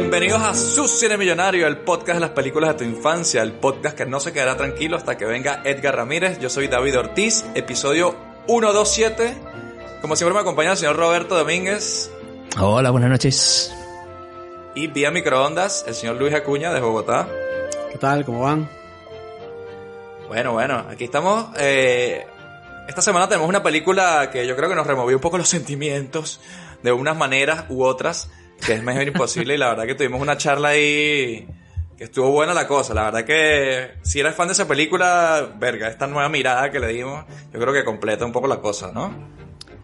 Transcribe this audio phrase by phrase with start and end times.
[0.00, 3.94] Bienvenidos a Su Cine Millonario, el podcast de las películas de tu infancia, el podcast
[3.94, 6.38] que no se quedará tranquilo hasta que venga Edgar Ramírez.
[6.40, 8.16] Yo soy David Ortiz, episodio
[8.46, 9.36] 127.
[10.00, 12.10] Como siempre me acompaña el señor Roberto Domínguez.
[12.58, 13.76] Hola, buenas noches.
[14.74, 17.28] Y vía microondas, el señor Luis Acuña de Bogotá.
[17.92, 18.24] ¿Qué tal?
[18.24, 18.70] ¿Cómo van?
[20.28, 21.48] Bueno, bueno, aquí estamos.
[21.58, 22.26] Eh,
[22.88, 26.40] esta semana tenemos una película que yo creo que nos removió un poco los sentimientos
[26.82, 28.30] de unas maneras u otras,
[28.64, 29.54] que es mejor imposible.
[29.54, 31.48] y la verdad que tuvimos una charla ahí
[31.96, 32.94] que estuvo buena la cosa.
[32.94, 36.88] La verdad que si eres fan de esa película, verga, esta nueva mirada que le
[36.88, 39.12] dimos, yo creo que completa un poco la cosa, ¿no?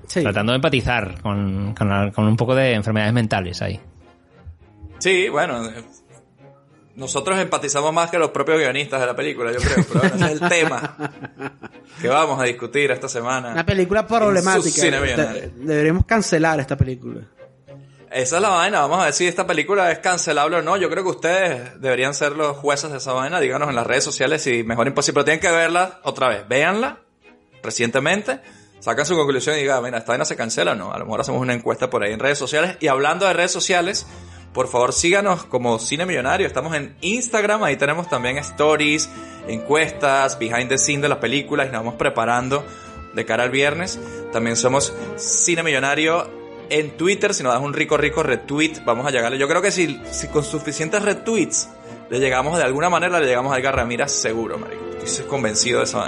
[0.06, 0.22] Sí.
[0.22, 3.80] Tratando de empatizar con, con, con un poco de enfermedades mentales ahí.
[4.98, 5.60] Sí, bueno,
[6.96, 10.40] nosotros empatizamos más que los propios guionistas de la película, yo creo, pero ese es
[10.40, 10.96] el tema
[12.00, 13.52] que vamos a discutir esta semana.
[13.52, 14.82] Una película problemática.
[14.82, 17.20] De deberíamos cancelar esta película.
[18.16, 20.78] Esa es la vaina, vamos a ver si esta película es cancelable o no.
[20.78, 23.40] Yo creo que ustedes deberían ser los jueces de esa vaina.
[23.40, 25.16] Díganos en las redes sociales si mejor imposible.
[25.16, 26.48] Pero tienen que verla otra vez.
[26.48, 27.00] Véanla
[27.62, 28.40] recientemente.
[28.80, 30.94] Sacan su conclusión y digan, mira, esta vaina se cancela o no.
[30.94, 32.78] A lo mejor hacemos una encuesta por ahí en redes sociales.
[32.80, 34.06] Y hablando de redes sociales,
[34.54, 36.46] por favor síganos como Cine Millonario.
[36.46, 39.10] Estamos en Instagram, ahí tenemos también stories,
[39.46, 42.64] encuestas, behind the scene de las películas y nos vamos preparando
[43.12, 44.00] de cara al viernes.
[44.32, 47.34] También somos Cine Millonario en Twitter.
[47.34, 49.38] Si nos das un rico, rico retweet, vamos a llegarle.
[49.38, 51.68] Yo creo que si, si con suficientes retweets
[52.10, 54.84] le llegamos de alguna manera, le llegamos a Edgar Ramírez seguro, marico.
[55.02, 56.02] Estoy convencido de eso.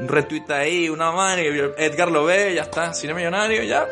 [0.00, 1.42] Un retweet ahí, una mano,
[1.76, 3.86] Edgar lo ve, ya está, Cine Millonario, ya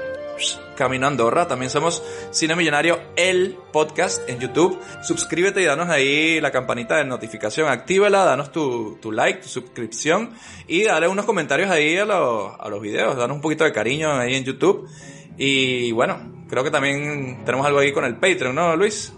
[0.76, 1.48] Camino a Andorra.
[1.48, 4.78] También somos Cine Millonario, el podcast en YouTube.
[5.02, 7.68] Suscríbete y danos ahí la campanita de notificación.
[7.68, 10.34] Actívala, danos tu, tu like, tu suscripción
[10.68, 13.16] y dale unos comentarios ahí a los, a los videos.
[13.16, 14.88] Danos un poquito de cariño ahí en YouTube.
[15.36, 16.18] Y bueno,
[16.48, 19.12] creo que también tenemos algo ahí con el Patreon, ¿no, Luis?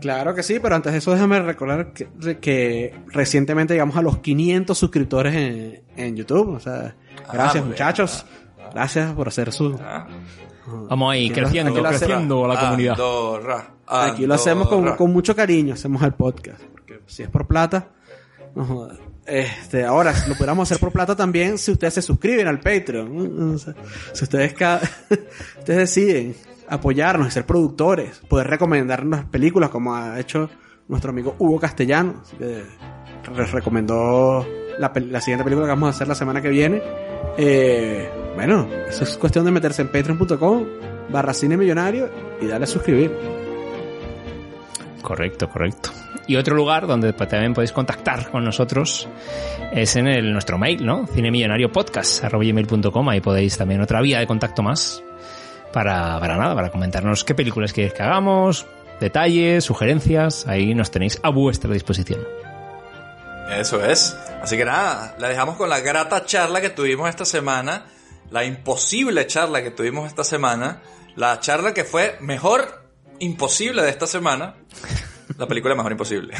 [0.00, 2.08] Claro que sí, pero antes de eso déjame recordar que,
[2.40, 6.54] que recientemente llegamos a los 500 suscriptores en, en YouTube.
[6.54, 6.94] O sea,
[7.30, 8.26] gracias ah, muchachos.
[8.72, 9.78] Gracias por hacer su...
[9.82, 10.06] Ah.
[10.88, 12.96] Vamos ahí, creciendo, creciendo la comunidad.
[13.86, 16.62] Aquí lo hacemos con, con, mucho cariño, hacemos el podcast.
[16.62, 17.88] Porque si es por plata,
[18.54, 18.88] no
[19.30, 23.58] Este, ahora, lo pudiéramos hacer por plata también si ustedes se suscriben al Patreon.
[24.12, 24.54] si ustedes,
[25.58, 26.34] ustedes deciden
[26.68, 30.50] apoyarnos y ser productores, poder recomendarnos películas como ha hecho
[30.88, 32.64] nuestro amigo Hugo Castellano, que
[33.52, 34.46] recomendó
[34.78, 36.82] la, la siguiente película que vamos a hacer la semana que viene.
[37.38, 40.66] Eh, bueno, eso es cuestión de meterse en patreon.com
[41.10, 43.12] barra cine millonario y darle a suscribir.
[45.02, 45.90] Correcto, correcto.
[46.30, 49.08] Y otro lugar donde también podéis contactar con nosotros
[49.72, 51.08] es en el, nuestro mail, ¿no?
[51.08, 53.08] cinemillonariopodcast.com.
[53.08, 55.02] Ahí podéis también otra vía de contacto más
[55.72, 58.64] para, para nada, para comentarnos qué películas queréis que hagamos,
[59.00, 60.46] detalles, sugerencias.
[60.46, 62.20] Ahí nos tenéis a vuestra disposición.
[63.58, 64.16] Eso es.
[64.40, 67.86] Así que nada, la dejamos con la grata charla que tuvimos esta semana
[68.30, 70.80] la imposible charla que tuvimos esta semana,
[71.16, 72.84] la charla que fue mejor
[73.18, 74.54] imposible de esta semana,
[75.38, 76.34] la película mejor imposible.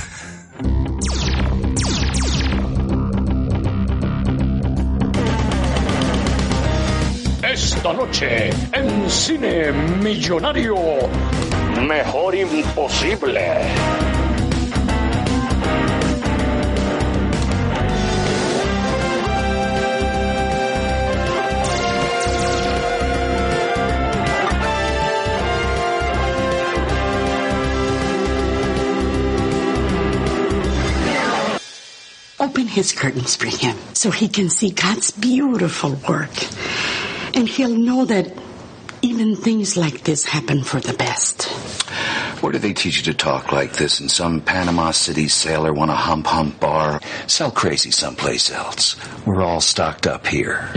[7.42, 10.76] Esta noche en Cine Millonario,
[11.86, 14.19] mejor imposible.
[32.40, 36.32] Open his curtains for him so he can see God's beautiful work.
[37.36, 38.32] And he'll know that
[39.02, 41.44] even things like this happen for the best.
[42.42, 44.00] Where do they teach you to talk like this?
[44.00, 47.00] In some Panama City sailor want a hump hump bar?
[47.26, 48.96] Sell crazy someplace else.
[49.26, 50.72] We're all stocked up here.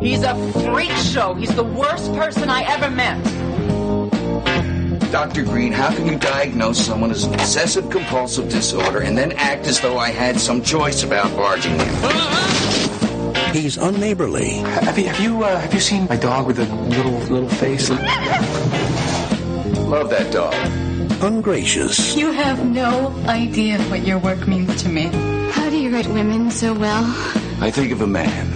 [0.00, 0.34] He's a
[0.72, 1.34] freak show.
[1.34, 3.55] He's the worst person I ever met.
[5.10, 5.44] Dr.
[5.44, 9.80] Green, how can you diagnose someone as an obsessive compulsive disorder and then act as
[9.80, 11.88] though I had some choice about barging in?
[13.54, 14.58] He's unneighborly.
[14.84, 17.88] Have you have you, uh, have you seen my dog with a little little face?
[19.88, 20.54] Love that dog.
[21.22, 22.14] Ungracious.
[22.16, 25.04] You have no idea what your work means to me.
[25.52, 27.04] How do you write women so well?
[27.60, 28.52] I think of a man,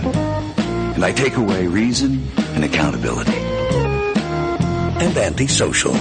[0.94, 3.38] and I take away reason and accountability.
[5.00, 5.94] And antisocial.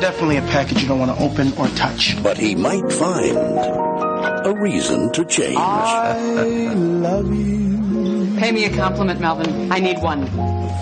[0.00, 2.20] Definitely a package you don't want to open or touch.
[2.22, 5.56] But he might find a reason to change.
[5.56, 8.36] I love you.
[8.38, 9.72] Pay me a compliment, Melvin.
[9.72, 10.26] I need one.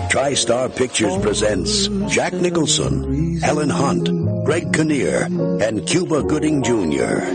[0.09, 4.09] TriStar Pictures presents Jack Nicholson, Helen Hunt,
[4.45, 5.23] Greg Kinnear,
[5.61, 7.25] and Cuba Gooding Jr.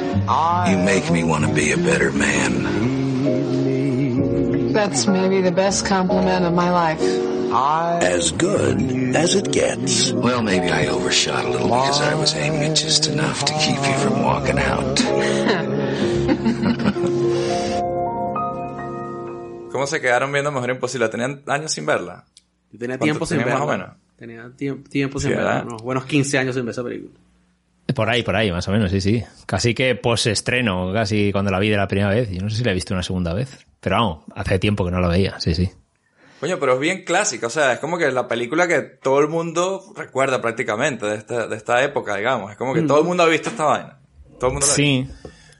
[0.70, 3.02] You make me want to be a better man.
[4.72, 7.31] That's maybe the best compliment of my life.
[7.54, 10.10] As good as it gets.
[10.12, 13.76] Well, maybe I overshot a little because I was aiming it just enough to keep
[13.76, 14.98] you from walking out.
[19.70, 21.08] ¿Cómo se quedaron viendo Mejor Imposible?
[21.10, 22.24] ¿Tenían años sin verla?
[22.70, 23.54] Yo tenía tiempo sin verla.
[23.54, 23.90] más o menos?
[24.16, 25.62] Tenía tiempo, tiempo sin Sí, verla.
[25.66, 27.12] Unos buenos 15 años sin ver esa película.
[27.94, 29.22] Por ahí, por ahí, más o menos, sí, sí.
[29.44, 32.30] Casi que post-estreno, casi cuando la vi de la primera vez.
[32.30, 33.66] Yo no sé si la he visto una segunda vez.
[33.80, 35.68] Pero vamos, hace tiempo que no la veía, sí, sí.
[36.42, 39.28] Coño, pero es bien clásica, o sea, es como que la película que todo el
[39.28, 42.50] mundo recuerda prácticamente de esta, de esta época, digamos.
[42.50, 44.00] Es como que todo el mundo ha visto esta vaina.
[44.40, 45.08] Todo el mundo la ha Sí.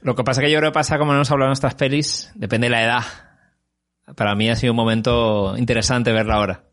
[0.01, 2.31] Lo que pasa que yo creo que pasa como no hemos hablado en nuestras pelis,
[2.35, 3.03] depende de la edad.
[4.17, 6.63] Para mí ha sido un momento interesante verla ahora.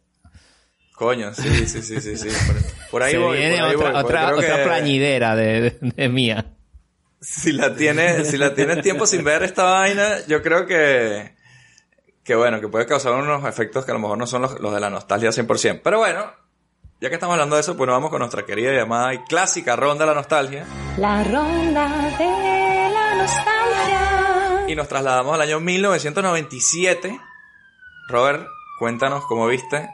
[0.96, 2.28] Coño, sí, sí, sí, sí, sí.
[2.48, 5.60] Por, por ahí Se voy, viene por ahí otra, voy, otra, otra que plañidera de,
[5.60, 6.46] de- de mía.
[7.20, 11.36] Si la tienes, si la tienes tiempo sin ver esta vaina, yo creo que,
[12.24, 14.72] que bueno, que puede causar unos efectos que a lo mejor no son los, los
[14.72, 15.80] de la nostalgia 100%.
[15.82, 16.32] Pero bueno,
[17.00, 19.74] ya que estamos hablando de eso, pues nos vamos con nuestra querida llamada y clásica
[19.74, 20.66] ronda de la nostalgia.
[20.98, 21.88] La ronda
[22.18, 24.66] de la nostalgia.
[24.68, 27.18] Y nos trasladamos al año 1997.
[28.08, 28.46] Robert,
[28.78, 29.88] cuéntanos cómo viste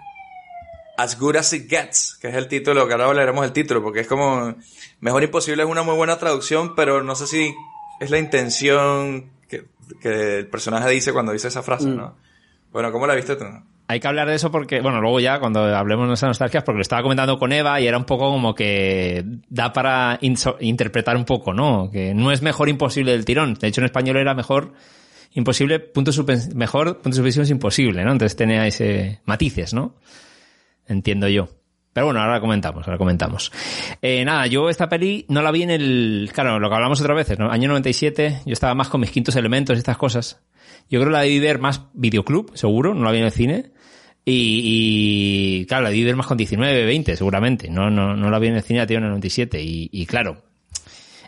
[0.96, 4.00] As Good As It Gets, que es el título, que ahora leeremos el título, porque
[4.00, 4.56] es como
[5.00, 7.55] Mejor Imposible es una muy buena traducción, pero no sé si
[8.00, 9.31] es la intención
[10.00, 11.97] que, el personaje dice cuando dice esa frase, Mm.
[11.97, 12.17] ¿no?
[12.73, 13.44] Bueno, ¿cómo la viste tú?
[13.88, 16.79] Hay que hablar de eso porque, bueno, luego ya cuando hablemos de nuestras nostalgias, porque
[16.79, 21.25] lo estaba comentando con Eva y era un poco como que da para interpretar un
[21.25, 21.88] poco, ¿no?
[21.91, 23.55] Que no es mejor imposible del tirón.
[23.55, 24.73] De hecho, en español era mejor
[25.35, 26.11] imposible, punto
[26.55, 28.12] mejor, punto suspensión es imposible, ¿no?
[28.12, 29.94] Entonces tenía ese matices, ¿no?
[30.88, 31.49] Entiendo yo.
[31.96, 33.50] Pero bueno, ahora comentamos, ahora comentamos.
[34.02, 36.31] Eh, nada, yo esta peli no la vi en el...
[36.31, 37.50] Claro, lo que hablamos otra vez, ¿no?
[37.50, 40.43] Año 97, yo estaba más con mis quintos elementos y estas cosas.
[40.90, 43.72] Yo creo que la debí ver más videoclub, seguro, no la vi en el cine.
[44.26, 47.70] Y, y, claro, la debí ver más con 19, 20, seguramente.
[47.70, 49.62] No, no, no la vi en el cine, la tío en el 97.
[49.62, 50.42] Y, y claro,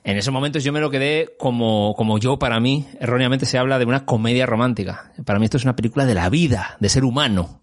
[0.05, 3.79] en esos momentos yo me lo quedé como, como yo, para mí, erróneamente se habla
[3.79, 5.15] de una comedia romántica.
[5.25, 7.63] Para mí esto es una película de la vida, de ser humano.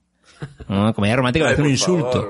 [0.67, 0.93] ¿No?
[0.93, 2.21] Comedia romántica Ay, parece un insulto.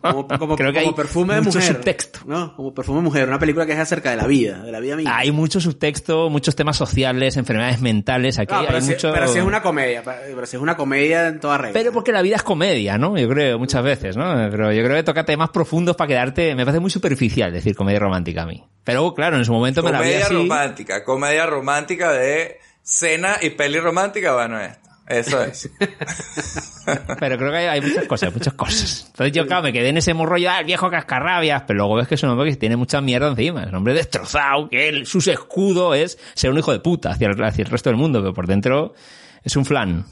[0.00, 1.74] favor, Como, como, Creo que como hay perfume de mucho mujer.
[1.76, 2.20] subtexto.
[2.26, 2.54] ¿no?
[2.56, 3.28] Como perfume de mujer.
[3.28, 5.16] Una película que es acerca de la vida, de la vida misma.
[5.16, 8.38] Hay mucho subtexto, muchos temas sociales, enfermedades mentales.
[8.38, 9.12] Aquí No, pero, hay si, mucho.
[9.12, 10.02] pero si es una comedia.
[10.02, 11.72] Pero si es una comedia en toda regla.
[11.72, 13.16] Pero porque la vida es comedia, ¿no?
[13.16, 14.24] Yo creo, muchas veces, ¿no?
[14.50, 16.54] Pero yo creo que toca temas profundos para quedarte.
[16.54, 18.64] Me parece muy superficial decir comedia romántica a mí.
[18.84, 23.50] Pero claro, en su momento me la vi Comedia romántica, comedia romántica de cena y
[23.50, 24.90] peli romántica, bueno, esto.
[25.06, 25.70] Eso es.
[27.20, 29.04] Pero creo que hay, hay muchas cosas, muchas cosas.
[29.08, 32.08] Entonces yo, claro, me quedé en ese rollo, ah, el viejo cascarrabias, pero luego ves
[32.08, 33.62] que es un hombre que tiene mucha mierda encima.
[33.62, 37.28] Es un hombre destrozado, que él, su escudo es ser un hijo de puta hacia
[37.28, 38.94] el, hacia el resto del mundo, pero por dentro
[39.42, 40.06] es un flan.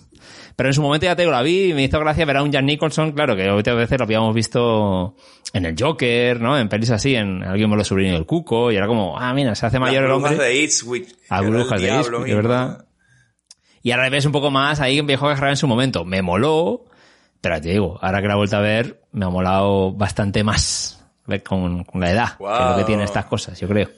[0.54, 2.42] Pero en su momento ya te digo, la vi y me hizo gracia ver a
[2.42, 5.16] un Jan Nicholson, claro, que otras veces lo habíamos visto
[5.54, 6.58] en el Joker, ¿no?
[6.58, 9.54] En pelis así, en Alguien me lo sobrino del Cuco, y era como, ah, mira,
[9.54, 10.36] se hace mayor Las el hombre.
[10.36, 11.08] de Eastwick.
[11.30, 12.84] A brujas de Eastwick, de verdad.
[13.82, 16.04] Y ahora ves un poco más ahí en Viejo Cascarrabias en su momento.
[16.04, 16.84] Me moló,
[17.40, 21.04] pero te digo, ahora que la he vuelto a ver, me ha molado bastante más
[21.46, 22.84] con, con la edad, que es lo que Wow.
[22.86, 23.88] tiene estas cosas, yo creo.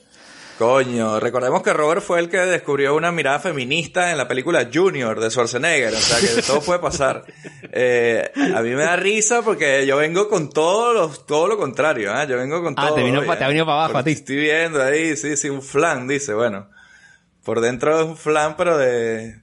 [0.58, 5.18] Coño, recordemos que Robert fue el que descubrió una mirada feminista en la película Junior
[5.18, 7.24] de Schwarzenegger, o sea que todo puede pasar.
[7.76, 12.12] Eh, a mí me da risa porque yo vengo con todo lo, todo lo contrario,
[12.14, 12.24] ¿ah?
[12.24, 12.94] Yo vengo con Ah, todo.
[12.94, 13.26] te vino oye.
[13.26, 14.12] pa- te ha venido para abajo a ti.
[14.12, 16.68] Estoy viendo ahí, sí, sí, un flan, dice, bueno.
[17.42, 19.40] Por dentro es un flan, pero de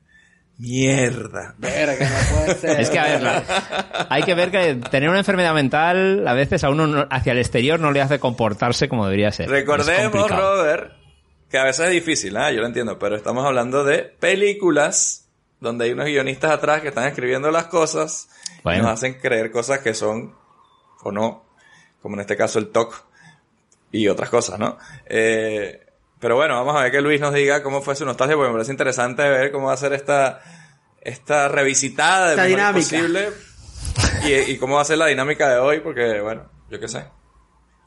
[0.61, 1.55] mierda.
[1.57, 2.79] Verga, que no puede ser.
[2.79, 6.63] Es que, a ver, la- hay que ver que tener una enfermedad mental a veces
[6.63, 9.49] a uno no- hacia el exterior no le hace comportarse como debería ser.
[9.49, 10.29] Recordemos.
[10.29, 10.93] Robert,
[11.49, 12.51] que a veces es difícil, ¿ah?
[12.51, 15.27] yo lo entiendo, pero estamos hablando de películas
[15.59, 18.29] donde hay unos guionistas atrás que están escribiendo las cosas
[18.63, 20.33] y nos hacen creer cosas que son
[21.03, 21.43] o no,
[22.01, 23.03] como en este caso el TOC
[23.91, 24.77] y otras cosas, ¿no?
[25.07, 25.85] Eh,
[26.21, 28.53] pero bueno, vamos a ver que Luis nos diga cómo fue su nostalgia, porque me
[28.53, 30.39] parece interesante ver cómo va a ser esta,
[31.01, 32.95] esta revisitada de Esta Mejor dinámica.
[32.95, 33.29] Imposible
[34.23, 37.03] y, y cómo va a ser la dinámica de hoy, porque bueno, yo qué sé.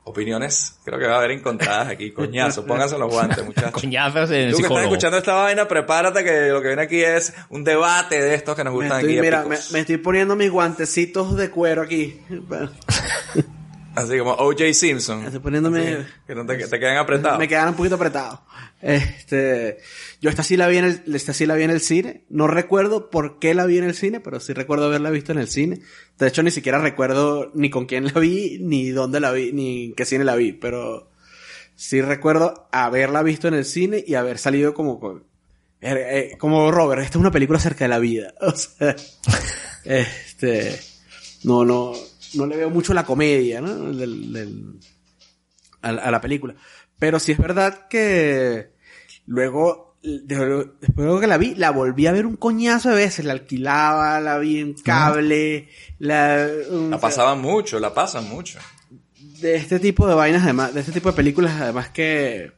[0.07, 2.13] Opiniones, creo que va a haber encontradas aquí.
[2.13, 3.73] Coñazo, pónganse los guantes, muchachos.
[3.81, 7.03] Coñazos en el Tú que estás escuchando esta vaina, prepárate que lo que viene aquí
[7.03, 9.21] es un debate de estos que nos Me gustan estoy, aquí.
[9.23, 12.21] mira, me, me estoy poniendo mis guantecitos de cuero aquí.
[13.95, 14.73] Así como O.J.
[14.73, 15.25] Simpson.
[15.25, 15.81] Estoy poniéndome...
[15.81, 17.39] Así, que no te, te quedan apretados.
[17.39, 18.41] Me quedan un poquito apretados.
[18.81, 19.79] Este,
[20.21, 22.25] yo esta sí la vi en el, esta sí la vi en el cine.
[22.29, 25.39] No recuerdo por qué la vi en el cine, pero sí recuerdo haberla visto en
[25.39, 25.81] el cine.
[26.19, 29.87] De hecho, ni siquiera recuerdo ni con quién la vi, ni dónde la vi, ni
[29.87, 31.11] en qué cine la vi, pero
[31.75, 35.23] sí recuerdo haberla visto en el cine y haber salido como,
[35.81, 38.35] eh, como Robert, esta es una película acerca de la vida.
[38.41, 38.95] O sea,
[39.85, 40.79] este,
[41.45, 41.95] no, no,
[42.37, 43.93] no le veo mucho la comedia, ¿no?
[43.93, 44.81] Del, del,
[45.83, 46.55] a, a, la película.
[46.99, 48.73] Pero sí es verdad que
[49.27, 53.25] luego, después de que la vi, la volví a ver un coñazo de veces.
[53.25, 56.49] La alquilaba, la vi en cable, la...
[56.71, 58.59] Um, la pasaban mucho, la pasan mucho.
[59.41, 62.53] De este tipo de vainas, además, de este tipo de películas, además que...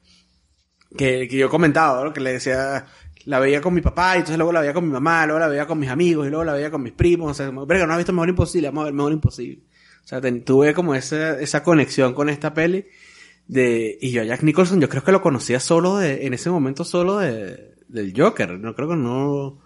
[0.97, 2.13] Que, que yo comentaba, ¿no?
[2.13, 2.87] Que le decía,
[3.27, 5.49] la veía con mi papá, y entonces luego la veía con mi mamá, luego la
[5.49, 7.33] veía con mis amigos, y luego la veía con mis primos.
[7.33, 9.63] O sea, verga, no has visto Mejor Imposible, vamos a ver Mejor Imposible.
[10.05, 12.87] O sea, tuve como esa, esa conexión con esta peli.
[13.49, 16.51] De, y yo a Jack Nicholson, yo creo que lo conocía solo de, en ese
[16.51, 18.59] momento solo de, del Joker.
[18.59, 19.59] No creo que no,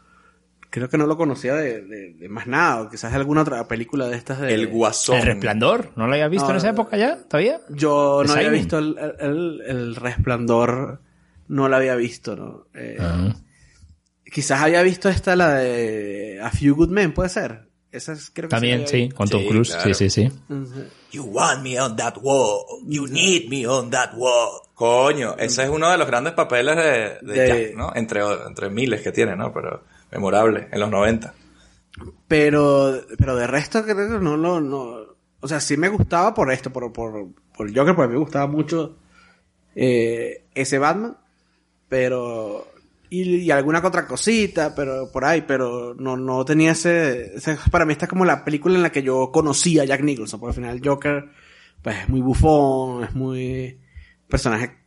[0.71, 3.67] creo que no lo conocía de, de, de más nada, o quizás de alguna otra
[3.69, 4.55] película de estas de...
[4.55, 5.17] El Guasón.
[5.17, 7.19] El Resplandor, ¿no lo había visto No, en esa época ya?
[7.19, 7.61] ¿Todavía?
[7.69, 11.01] Yo no había visto el, el, el Resplandor,
[11.49, 12.67] no la había visto, ¿no?
[12.75, 13.35] Eh, Ah.
[14.33, 17.69] Quizás había visto esta, la de A Few Good Men, puede ser.
[17.91, 19.95] Esa es, creo que También, sí, con Tom Sí, Cruise, claro.
[19.95, 20.33] sí, sí, sí.
[21.11, 22.65] You want me on that wall.
[22.87, 24.61] You need me on that wall.
[24.75, 26.83] Coño, ese es uno de los grandes papeles de,
[27.33, 27.93] de, De- Jack, ¿no?
[27.95, 29.53] Entre, entre miles que tiene, ¿no?
[29.53, 29.83] Pero
[30.13, 31.35] memorable, en los 90.
[32.29, 34.97] Pero, pero de resto creo que no lo, no,
[35.41, 38.47] o sea, sí me gustaba por esto, por, por, por el Joker, porque me gustaba
[38.47, 38.97] mucho,
[39.75, 41.17] eh, ese Batman,
[41.89, 42.69] pero,
[43.11, 47.85] y, y alguna otra cosita, pero por ahí, pero no, no tenía ese, ese- para
[47.85, 50.51] mí esta es como la película en la que yo conocí a Jack Nicholson, porque
[50.61, 51.25] al final Joker,
[51.83, 53.81] pues es muy bufón, es muy,
[54.29, 54.79] personaje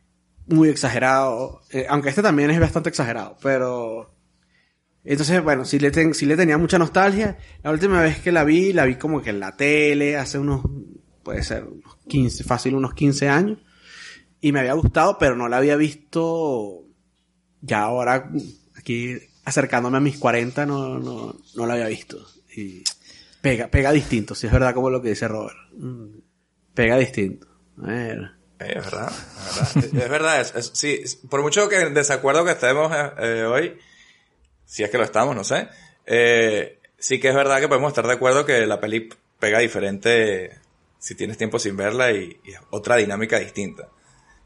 [0.46, 4.14] muy exagerado, eh, aunque este también es bastante exagerado, pero,
[5.04, 7.36] entonces, bueno, sí le, ten- sí le tenía mucha nostalgia.
[7.62, 10.62] La última vez que la vi, la vi como que en la tele, hace unos,
[11.22, 13.58] puede ser, unos 15, fácil unos 15 años.
[14.40, 16.83] Y me había gustado, pero no la había visto
[17.64, 18.30] ya ahora,
[18.76, 22.24] aquí acercándome a mis 40, no, no, no la había visto.
[22.56, 22.82] Y
[23.40, 25.56] pega, pega distinto, si es verdad como lo que dice Robert.
[25.72, 26.18] Mm,
[26.74, 27.46] Pega distinto.
[27.86, 28.16] Eh,
[28.58, 29.12] Es verdad,
[29.76, 30.40] es verdad.
[30.40, 33.78] es sí, por mucho que en desacuerdo que estemos eh, eh, hoy,
[34.64, 35.68] si es que lo estamos, no sé,
[36.98, 40.58] sí que es verdad que podemos estar de acuerdo que la peli pega diferente
[40.98, 43.88] si tienes tiempo sin verla y, y otra dinámica distinta.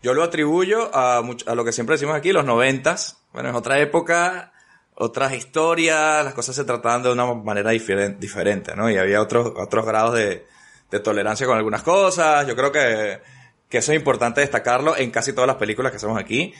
[0.02, 3.18] Yo lo atribuyo a, a lo que siempre decimos aquí, los noventas.
[3.32, 4.52] Bueno, es otra época,
[4.94, 8.90] otras historias, las cosas se trataban de una manera diferen- diferente, ¿no?
[8.90, 10.46] Y había otros, otros grados de,
[10.90, 12.46] de tolerancia con algunas cosas.
[12.46, 13.20] Yo creo que,
[13.68, 16.54] que eso es importante destacarlo en casi todas las películas que hacemos aquí.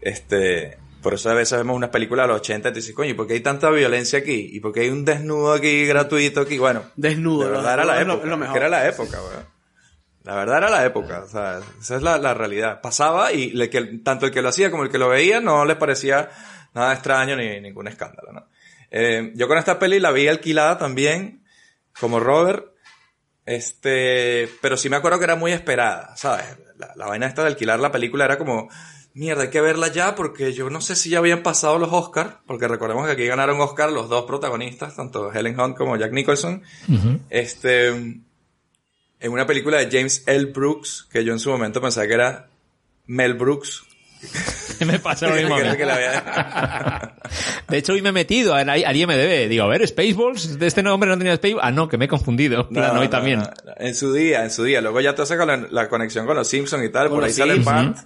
[0.00, 3.10] Este, por eso a veces vemos unas películas de los 80 y te dices, coño,
[3.10, 4.50] ¿y por qué hay tanta violencia aquí?
[4.52, 6.58] ¿Y por qué hay un desnudo aquí gratuito aquí?
[6.58, 7.44] Bueno, Desnudo.
[7.46, 8.26] de verdad era la lo- época.
[8.28, 8.56] lo mejor.
[8.56, 9.32] era la época, weón.
[9.34, 9.53] La
[10.24, 12.80] verdad era la época, o sea, esa es la, la realidad.
[12.80, 15.64] Pasaba y le, que, tanto el que lo hacía como el que lo veía no
[15.66, 16.30] les parecía
[16.72, 18.46] nada extraño ni ningún escándalo, ¿no?
[18.90, 21.44] Eh, yo con esta peli la vi alquilada también,
[22.00, 22.66] como Robert,
[23.44, 26.46] este, pero sí me acuerdo que era muy esperada, ¿sabes?
[26.78, 28.68] La, la vaina esta de alquilar la película era como,
[29.14, 32.36] mierda, hay que verla ya porque yo no sé si ya habían pasado los Oscars,
[32.46, 36.62] porque recordemos que aquí ganaron Oscar los dos protagonistas, tanto Helen Hunt como Jack Nicholson.
[37.30, 38.20] Este,
[39.24, 40.52] en una película de James L.
[40.52, 42.50] Brooks, que yo en su momento pensaba que era
[43.06, 43.82] Mel Brooks.
[44.86, 45.56] me pasa lo mismo.
[47.68, 49.48] De hecho, hoy me he metido al, al IMDB.
[49.48, 51.66] Digo, a ver, Spaceballs, de este nombre no tenía Spaceballs.
[51.66, 52.68] Ah, no, que me he confundido.
[52.68, 53.38] Plan, hoy no, también.
[53.38, 53.72] no, no.
[53.78, 54.82] En su día, en su día.
[54.82, 57.08] Luego ya te hace con la, la conexión con los Simpsons y tal.
[57.08, 57.54] Por ahí sale.
[57.60, 57.96] Bart.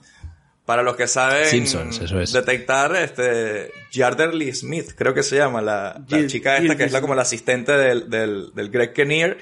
[0.65, 2.31] Para los que saben Simpsons, eso es.
[2.31, 7.15] detectar, este, Yarderly Smith, creo que se llama, la, chica esta que es la como
[7.15, 9.39] la asistente del, del, del Greg Kinnear.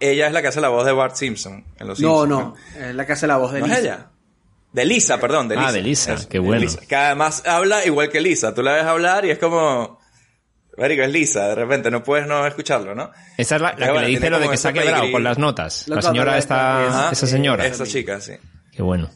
[0.00, 2.30] Ella es la que hace la voz de Bart Simpson en los No, Simpsons.
[2.78, 3.80] no, es la que hace la voz de ¿No es Lisa.
[3.82, 4.06] ella?
[4.72, 5.72] De Lisa, perdón, de Ah, Lisa.
[5.72, 6.62] de Lisa, qué bueno.
[6.62, 6.80] Lisa.
[6.88, 8.54] Que además habla igual que Lisa.
[8.54, 9.98] Tú la ves hablar y es como...
[10.78, 13.10] Marico, es Lisa, de repente no puedes no escucharlo, ¿no?
[13.36, 15.22] Esa es la, la que Bueno, le dice lo de que se ha quebrado con
[15.22, 15.86] las notas.
[15.88, 17.10] Las La señora esta, Ajá.
[17.12, 17.66] esa señora.
[17.66, 18.32] Esa chica, sí.
[18.72, 19.10] Qué bueno.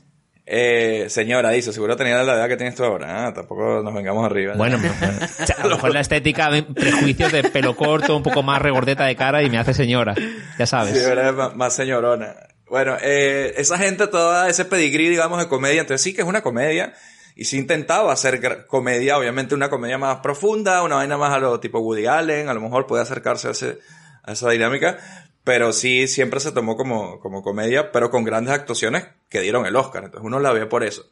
[0.47, 3.27] Eh, señora, dice, seguro tenía la edad que tienes tú ahora.
[3.27, 4.55] Ah, tampoco nos vengamos arriba.
[4.57, 8.43] Bueno, bueno, o sea, a lo mejor la estética, prejuicios de pelo corto, un poco
[8.43, 10.15] más regordeta de cara y me hace señora.
[10.59, 10.99] Ya sabes.
[10.99, 11.33] Sí, ¿verdad?
[11.33, 12.35] Más, más señorona.
[12.69, 16.43] Bueno, eh, esa gente, toda ese pedigrí, digamos, de comedia, entonces sí que es una
[16.43, 16.93] comedia.
[17.37, 21.59] Y sí intentaba hacer comedia, obviamente una comedia más profunda, una vaina más a lo
[21.59, 23.79] tipo Woody Allen, a lo mejor puede acercarse a, ese,
[24.23, 24.99] a esa dinámica.
[25.45, 29.77] Pero sí siempre se tomó como, como comedia, pero con grandes actuaciones que dieron el
[29.77, 30.05] Oscar.
[30.05, 31.09] Entonces uno la ve por eso.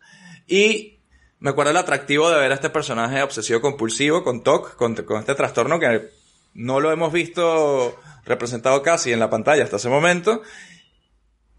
[0.46, 1.00] Y
[1.38, 5.20] me acuerdo el atractivo de ver a este personaje obsesivo compulsivo con TOC, con, con
[5.20, 6.08] este trastorno que
[6.54, 10.42] no lo hemos visto representado casi en la pantalla hasta ese momento.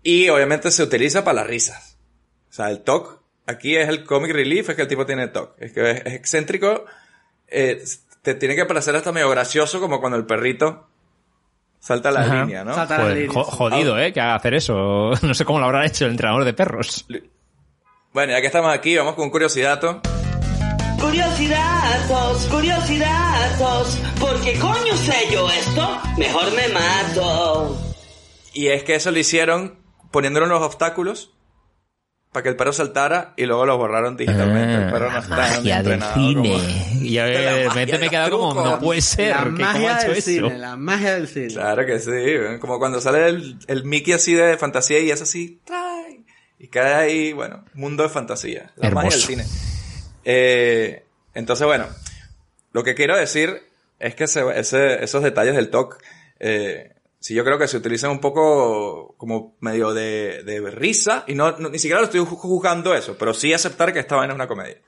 [0.01, 1.97] Y obviamente se utiliza para las risas.
[2.49, 5.61] O sea, el TOC aquí es el comic relief, es que el tipo tiene TOC.
[5.61, 6.85] Es que es, excéntrico.
[7.47, 7.83] Eh,
[8.23, 10.87] te tiene que parecer hasta medio gracioso como cuando el perrito
[11.83, 12.73] salta la línea, ¿no?
[12.73, 13.43] Salta la línea.
[13.43, 14.13] Jodido, ¿eh?
[14.13, 15.11] Que haga hacer eso.
[15.21, 17.05] No sé cómo lo habrá hecho el entrenador de perros.
[18.13, 19.81] Bueno, ya que estamos aquí, vamos con un curiosidad.
[20.99, 27.77] Curiosidades, curiosidades, porque coño sé yo esto, mejor me mato.
[28.53, 29.77] Y es que eso lo hicieron
[30.11, 31.33] poniéndole unos obstáculos
[32.33, 34.85] para que el perro saltara y luego lo borraron digitalmente.
[34.85, 36.87] el perro no está magia del cine.
[36.99, 39.35] Y a ver, me he quedado como, no puede ser.
[39.35, 41.53] La magia del cine, la magia del cine.
[41.53, 45.61] Claro que sí, como cuando sale el, el Mickey así de fantasía y es así,
[45.63, 46.21] trae,
[46.57, 48.71] y cae ahí, bueno, mundo de fantasía.
[48.77, 49.45] La magia del cine.
[50.25, 51.03] Eh,
[51.35, 51.85] entonces, bueno,
[52.71, 53.61] lo que quiero decir
[53.99, 56.01] es que ese, esos detalles del TOC,
[56.39, 56.92] eh,
[57.23, 61.57] sí yo creo que se utilizan un poco como medio de, de risa, y no,
[61.57, 64.81] ni siquiera lo estoy juzgando eso, pero sí aceptar que esta vaina es una comedia.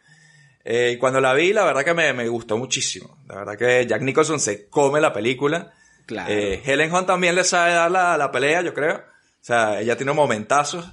[0.65, 3.23] Eh, y cuando la vi, la verdad que me, me, gustó muchísimo.
[3.29, 5.71] La verdad que Jack Nicholson se come la película.
[6.05, 6.29] Claro.
[6.29, 8.97] Eh, Helen Hunt también le sabe dar la, la pelea, yo creo.
[8.97, 9.01] O
[9.39, 10.91] sea, ella tiene momentazos.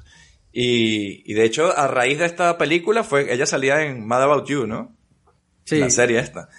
[0.52, 4.46] Y, y de hecho, a raíz de esta película fue, ella salía en Mad About
[4.46, 4.94] You, ¿no?
[5.64, 5.78] Sí.
[5.78, 6.50] La serie esta.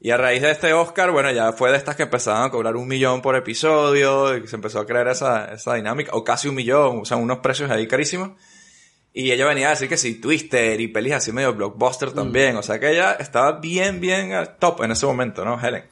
[0.00, 2.76] Y a raíz de este Oscar, bueno, ya fue de estas que empezaban a cobrar
[2.76, 6.54] un millón por episodio, y se empezó a crear esa, esa dinámica, o casi un
[6.54, 8.30] millón, o sea, unos precios ahí carísimos.
[9.12, 12.62] Y ella venía a decir que sí, Twister y pelis así medio blockbuster también, o
[12.62, 15.84] sea que ella estaba bien, bien al top en ese momento, ¿no, Helen?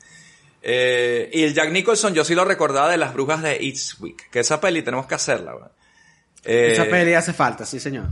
[0.62, 4.40] Eh, y el Jack Nicholson yo sí lo recordaba de las brujas de Week, que
[4.40, 5.54] esa peli tenemos que hacerla.
[6.44, 8.06] Eh, esa peli hace falta, sí señor.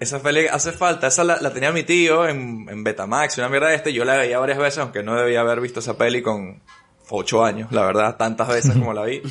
[0.00, 3.74] Esa peli hace falta, esa la, tenía mi tío en, en, Betamax, una mierda de
[3.74, 6.62] este, yo la veía varias veces, aunque no debía haber visto esa peli con
[7.10, 9.22] ocho años, la verdad, tantas veces como la vi.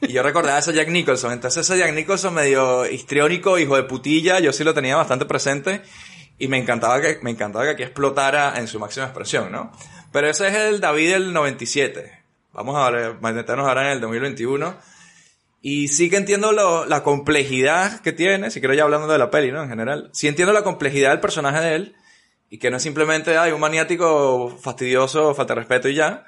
[0.00, 3.84] Y yo recordaba a ese Jack Nicholson, entonces ese Jack Nicholson medio histriónico, hijo de
[3.84, 5.82] putilla, yo sí lo tenía bastante presente
[6.38, 9.72] y me encantaba que, me encantaba que aquí explotara en su máxima expresión, ¿no?
[10.12, 12.24] Pero ese es el David del 97.
[12.52, 14.74] Vamos a ver, meternos ahora en el 2021
[15.66, 19.50] y sí que entiendo la complejidad que tiene, si quiero ya hablando de la peli,
[19.50, 19.62] ¿no?
[19.62, 20.10] En general.
[20.12, 21.96] Sí entiendo la complejidad del personaje de él,
[22.50, 26.26] y que no es simplemente, hay un maniático fastidioso, falta de respeto y ya,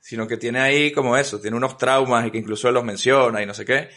[0.00, 3.40] sino que tiene ahí como eso, tiene unos traumas y que incluso él los menciona
[3.40, 3.88] y no sé qué.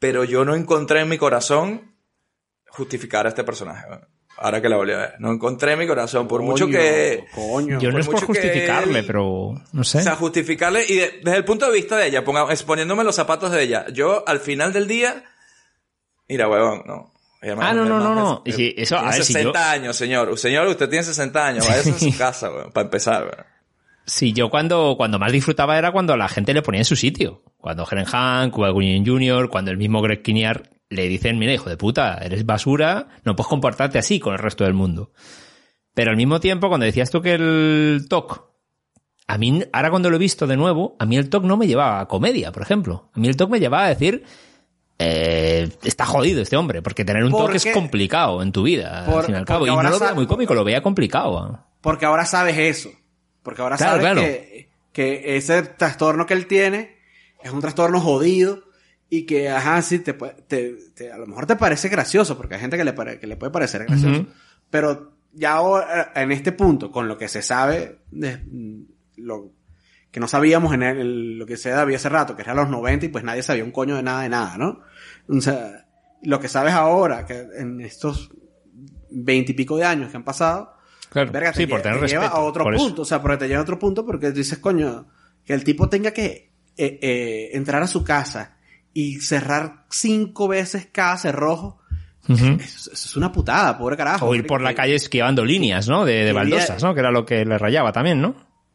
[0.00, 1.94] Pero yo no encontré en mi corazón
[2.66, 3.86] justificar a este personaje.
[4.36, 5.14] Ahora que la volví a ver.
[5.20, 7.24] No encontré en mi corazón, por mucho que...
[7.34, 7.78] Coño.
[7.78, 9.98] Yo no es por justificarle, pero no sé.
[9.98, 13.52] O sea, justificarle y desde el punto de vista de ella, ponga, exponiéndome los zapatos
[13.52, 13.86] de ella.
[13.92, 15.24] Yo, al final del día...
[16.28, 17.12] Mira, huevón, no.
[17.42, 18.42] ah, no, no, no, no.
[18.44, 19.70] Es, sí, eso, tiene a ver, 60 si yo...
[19.70, 20.38] años, señor.
[20.38, 21.68] Señor, usted tiene 60 años.
[21.68, 23.46] Vaya a su casa, weón, para empezar, weón.
[24.06, 27.42] Sí, yo cuando, cuando más disfrutaba era cuando la gente le ponía en su sitio.
[27.56, 31.68] Cuando Helen Hunt, Cuba Gooding Jr., cuando el mismo Greg Kinnear le dicen, mira, hijo
[31.70, 35.12] de puta, eres basura, no puedes comportarte así con el resto del mundo.
[35.94, 38.42] Pero al mismo tiempo, cuando decías tú que el TOC,
[39.26, 41.66] a mí, ahora cuando lo he visto de nuevo, a mí el TOC no me
[41.66, 43.10] llevaba a comedia, por ejemplo.
[43.14, 44.24] A mí el TOC me llevaba a decir,
[44.98, 49.20] eh, está jodido este hombre, porque tener un toque es complicado en tu vida, Por-
[49.20, 49.66] al fin y al cabo.
[49.66, 51.64] Y no ahora lo veía muy cómico, lo veía complicado.
[51.80, 52.90] Porque ahora sabes eso.
[53.42, 54.20] Porque ahora Claro, sabes claro.
[54.22, 56.96] Que, que ese trastorno que él tiene
[57.42, 58.62] es un trastorno jodido
[59.10, 62.60] y que, ajá, sí, te, te, te- a lo mejor te parece gracioso, porque hay
[62.60, 64.20] gente que le, pare- que le puede parecer gracioso.
[64.22, 64.28] Ujú.
[64.70, 68.40] Pero ya ahora, en este punto, con lo que se sabe, de,
[69.16, 69.52] lo
[70.10, 73.06] que no sabíamos en el- lo que se había hace rato, que era los 90
[73.06, 74.80] y pues nadie sabía un coño de nada de nada, ¿no?
[75.28, 75.86] O sea,
[76.22, 78.30] lo que sabes ahora, que en estos
[79.10, 80.72] veintipico de años que han pasado,
[81.10, 82.40] Claro, Verga, te sí, por lle- tener te lleva respeto.
[82.40, 82.84] a otro por eso.
[82.84, 85.06] punto, o sea, porque te lleva a otro punto porque dices, coño,
[85.44, 88.53] que el tipo tenga que eh, eh, entrar a su casa
[88.94, 91.80] y cerrar cinco veces cada cerrojo,
[92.28, 92.56] Ujú.
[92.60, 94.26] eso, eso es una putada, pobre carajo.
[94.26, 96.04] O ir por la calle esquivando líneas, ¿no?
[96.06, 96.94] De, de baldosas, ¿no?
[96.94, 98.34] Que era lo que le rayaba también, ¿no?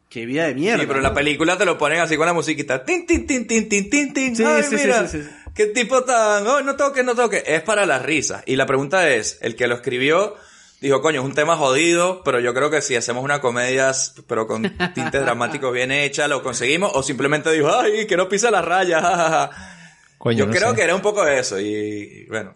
[0.09, 0.81] Qué vida de mierda.
[0.81, 2.83] Sí, pero en la película te lo ponen así con la musiquita.
[2.83, 4.35] Tin, tin, tin, tin, tin, tin, tin.
[4.35, 5.29] Sí, Ay, sí, mira, sí, sí.
[5.53, 6.45] qué tipo tan...
[6.47, 7.43] Oh, no toque, no toque.
[7.45, 8.41] Es para las risas.
[8.47, 10.35] Y la pregunta es, el que lo escribió
[10.81, 13.91] dijo, coño, es un tema jodido, pero yo creo que si hacemos una comedia,
[14.27, 14.63] pero con
[14.95, 16.91] tinte dramático bien hecha, lo conseguimos.
[16.95, 19.49] O simplemente dijo, ay, que no pisa la raya.
[20.19, 20.33] ja, ja, ja".
[20.33, 20.75] Coño, yo no creo sé.
[20.75, 21.59] que era un poco eso.
[21.59, 22.55] Y, y bueno,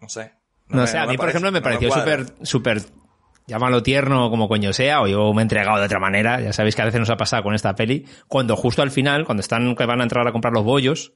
[0.00, 0.32] no sé.
[0.68, 2.82] No, me- sé, a mí, por parece- ejemplo, me pareció súper, súper,
[3.46, 6.76] llámalo tierno como coño sea, o yo me he entregado de otra manera, ya sabéis
[6.76, 9.74] que a veces nos ha pasado con esta peli, cuando justo al final, cuando están,
[9.74, 11.14] que van a entrar a comprar los bollos,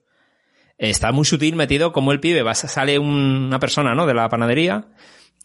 [0.79, 4.07] está muy sutil metido como el pibe, va, sale un- una persona, ¿no?
[4.07, 4.87] De la panadería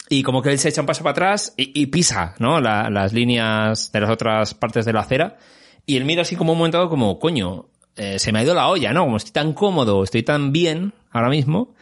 [0.09, 2.61] y como que él se echa un paso para atrás y, y pisa, ¿no?
[2.61, 5.37] La- las líneas de las otras partes de la acera
[5.85, 7.65] y él mira así como un momento como, coño,
[7.97, 9.03] eh, se me ha ido la olla, ¿no?
[9.05, 11.73] Como estoy tan cómodo, estoy tan bien ahora mismo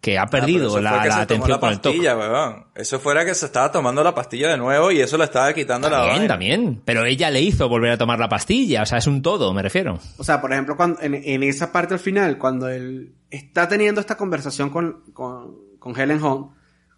[0.00, 1.96] que ha Ah, perdido la, la atención la con el toque.
[1.98, 2.64] pastilla, weón.
[2.74, 5.90] Eso fuera que se estaba tomando la pastilla de nuevo y eso le estaba quitando
[5.90, 6.28] la También, vaina.
[6.34, 6.82] también.
[6.86, 8.82] Pero ella le hizo volver a tomar la pastilla.
[8.82, 9.98] O sea, es un todo, me refiero.
[10.16, 14.00] O sea, por ejemplo, cuando, en, en esa parte al final, cuando él está teniendo
[14.00, 16.52] esta conversación con, con, con Helen Hunt,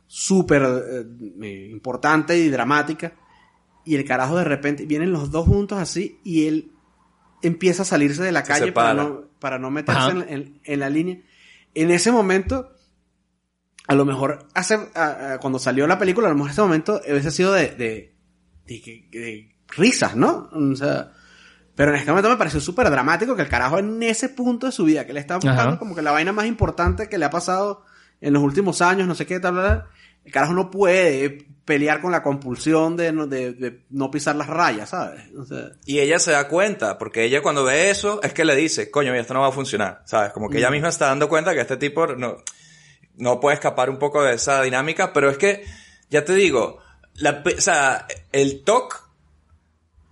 [0.07, 3.15] súper eh, importante y dramática,
[3.85, 6.71] y el carajo de repente, vienen los dos juntos así, y él
[7.43, 10.81] empieza a salirse de la Se calle para no, para no meterse en, en- en
[10.81, 11.19] la línea.
[11.75, 12.71] En ese momento,
[13.89, 17.01] a lo mejor, hace, a- a- cuando salió la película, a lo mejor ese momento
[17.09, 18.15] hubiese sido de, de,
[18.67, 20.49] de, que- de risas, ¿no?
[20.53, 21.13] O sea,
[21.75, 24.73] pero en este momento me pareció súper dramático que el carajo en ese punto de
[24.73, 25.79] su vida, que le está buscando Ajá.
[25.79, 27.85] como que la vaina más importante que le ha pasado
[28.21, 29.87] en los últimos años, no sé qué, tal, bla, bla,
[30.25, 34.49] el carajo no puede pelear con la compulsión de no, de, de no pisar las
[34.49, 35.23] rayas, ¿sabes?
[35.37, 38.57] O sea, Y ella se da cuenta, porque ella cuando ve eso es que le
[38.57, 40.33] dice, coño, esto no va a funcionar, ¿sabes?
[40.33, 42.39] Como que ella misma está dando cuenta que este tipo no,
[43.17, 45.65] no puede escapar un poco de esa dinámica, pero es que,
[46.11, 46.79] ya te digo,
[47.15, 49.12] la, o sea, el TOC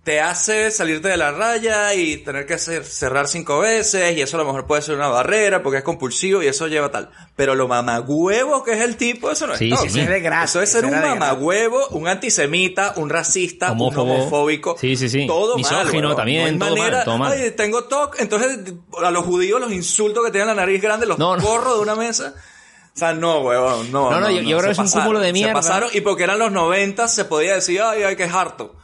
[0.03, 4.35] te hace salirte de la raya y tener que hacer, cerrar cinco veces y eso
[4.35, 7.11] a lo mejor puede ser una barrera porque es compulsivo y eso lleva tal.
[7.35, 9.73] Pero lo mamagüevo que es el tipo, eso no es Sí, sí.
[9.87, 14.03] Eso es de gratis, Eso es ser un mamagüevo, un antisemita, un racista, Homófobo.
[14.15, 14.75] un homofóbico.
[14.79, 15.27] Sí, sí, sí.
[15.27, 17.31] Todo Misógino mal, también, No hay todo mal, manera, todo mal.
[17.33, 18.57] Ay, tengo TOC, entonces
[19.03, 21.43] a los judíos los insultos que tienen la nariz grande, los No, no.
[21.43, 22.33] corro de una mesa.
[22.95, 24.09] O sea, no, huevón, no.
[24.09, 25.53] No, no, yo- yo creo se que es un pasaron, cúmulo de Se mierda.
[25.53, 28.75] pasaron y porque eran los 90 se podía decir, ay, ay, que es harto.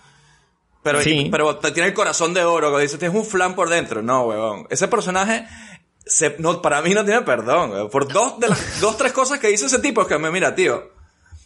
[0.84, 1.28] Pero, Sí.
[1.32, 4.02] pero te tiene el corazón de oro, que dice, tienes un flan por dentro.
[4.02, 4.68] No, huevón.
[4.70, 5.46] Ese personaje,
[6.06, 7.90] se, no, para mí no tiene perdón, huevón.
[7.90, 10.56] Por dos de las, dos, tres cosas que hizo ese tipo, es que me mira,
[10.56, 10.96] tío.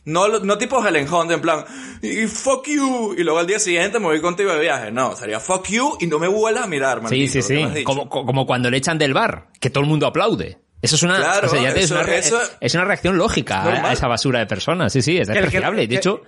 [0.04, 1.64] No, no tipo Helen Hunt, en plan,
[2.02, 4.92] y fuck you, y luego al día siguiente me voy contigo de viaje.
[4.92, 7.84] No, sería fuck you y no me vuelvas a mirar, Sí, sí, que sí.
[7.84, 10.58] Como, co- como cuando le echan del bar, que todo el mundo aplaude.
[10.82, 13.62] Eso es una, Claro, o sea, ya eso- es, una eso- es una reacción lógica
[13.62, 14.92] a, a esa basura de personas.
[14.92, 15.82] Sí, sí, es Que- que- despreciable.
[15.84, 16.24] De que- hecho,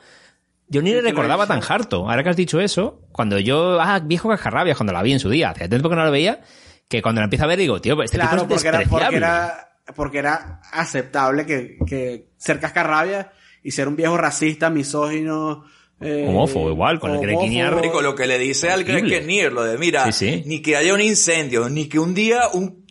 [0.73, 2.09] yo ni le recordaba tan harto.
[2.09, 5.29] Ahora que has dicho eso, cuando yo, ah, viejo cascarrabias, cuando la vi en su
[5.29, 6.41] día, hacía tiempo que no la veía,
[6.89, 9.15] que cuando la empiezo a ver digo, tío, este claro, tipo es porque era, porque
[9.15, 13.31] era, porque era aceptable que, que ser cascarrabia
[13.63, 15.63] y ser un viejo racista, misógino,
[16.01, 17.19] eh, Homófobo, igual, con el.
[17.21, 17.75] Grequiniar.
[17.75, 19.05] Marico, lo que le dice al Greg.
[19.05, 20.43] Kinnear, lo de, mira, Sí, sí.
[20.45, 22.83] ni que haya un incendio, ni que un día un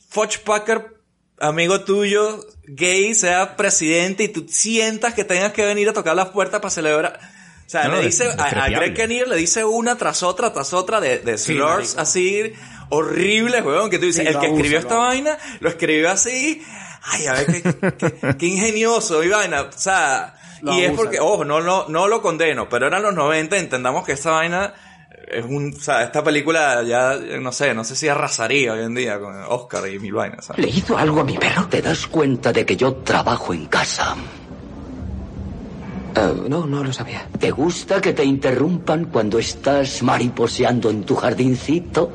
[0.45, 1.03] Packer
[1.39, 6.29] amigo tuyo, gay, sea presidente y tú sientas que tengas que venir a tocar las
[6.29, 7.19] puertas para celebrar.
[7.73, 8.69] O sea, No, le dice, a, a.
[8.69, 12.53] Greg Kinnear le dice una tras otra, tras otra de, slurs así
[12.91, 16.63] horribles, weón, que tú dices, Sí, el que escribió esta vaina, lo escribió así,
[17.05, 17.63] ay, a ver, qué,
[17.97, 22.09] qué- qué ingenioso, y vaina, o sea, Lo y es porque, ojo, no, no, no
[22.09, 24.75] lo condeno, pero eran los 90, entendamos que esta vaina
[25.29, 28.95] es un, o sea, esta película ya, no sé, no sé si arrasaría hoy en
[28.95, 30.63] día con Oscar y mil vainas, ¿sabes?
[30.63, 31.67] ¿Le hizo algo a mi perro?
[31.69, 34.15] ¿Te das cuenta de que yo trabajo en casa?
[36.49, 37.27] No, no lo sabía.
[37.39, 42.11] ¿Te gusta que te interrumpan cuando estás mariposeando en tu jardincito?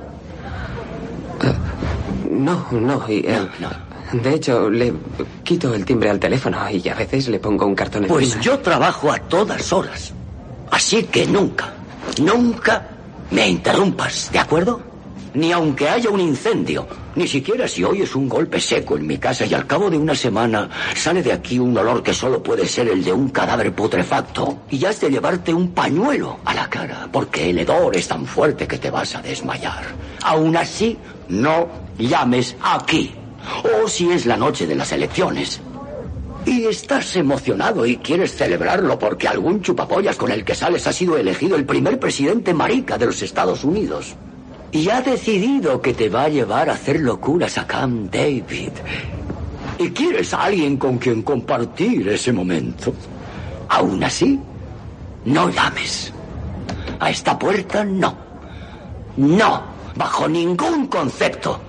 [2.30, 3.48] No, no, y, eh,
[4.14, 4.94] De hecho, le
[5.44, 9.12] quito el timbre al teléfono y a veces le pongo un cartón Pues yo trabajo
[9.12, 10.14] a todas horas.
[10.72, 11.74] Así que nunca,
[12.22, 12.88] nunca
[13.32, 14.82] me interrumpas, ¿de acuerdo?
[15.34, 19.46] Ni aunque haya un incendio, ni siquiera si oyes un golpe seco en mi casa
[19.46, 22.88] y al cabo de una semana sale de aquí un olor que solo puede ser
[22.88, 27.50] el de un cadáver putrefacto y has de llevarte un pañuelo a la cara porque
[27.50, 29.84] el hedor es tan fuerte que te vas a desmayar.
[30.24, 30.98] Aún así,
[31.30, 33.14] no llames aquí.
[33.84, 35.62] O si es la noche de las elecciones,
[36.48, 41.18] y estás emocionado y quieres celebrarlo porque algún chupapollas con el que sales ha sido
[41.18, 44.16] elegido el primer presidente marica de los Estados Unidos.
[44.78, 48.70] Y ha decidido que te va a llevar a hacer locuras a Camp David.
[49.80, 52.94] Y quieres a alguien con quien compartir ese momento.
[53.70, 54.40] Aún así,
[55.26, 56.14] no llames.
[57.00, 58.16] A esta puerta no.
[59.18, 59.64] No,
[59.96, 61.60] bajo ningún concepto.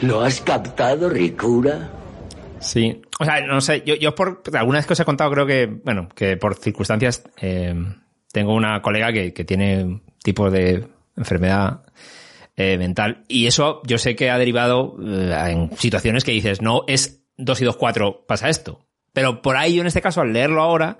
[0.00, 1.92] ¿Lo has captado, Ricura?
[2.58, 3.02] Sí.
[3.20, 5.66] O sea, no sé, yo, yo por alguna vez que os he contado, creo que,
[5.84, 7.72] bueno, que por circunstancias, eh,
[8.32, 11.82] tengo una colega que, que tiene tipo de enfermedad
[12.56, 16.84] eh, mental y eso yo sé que ha derivado eh, en situaciones que dices, no
[16.86, 18.86] es 2 y 2, 4, pasa esto.
[19.12, 20.98] Pero por ahí yo en este caso, al leerlo ahora,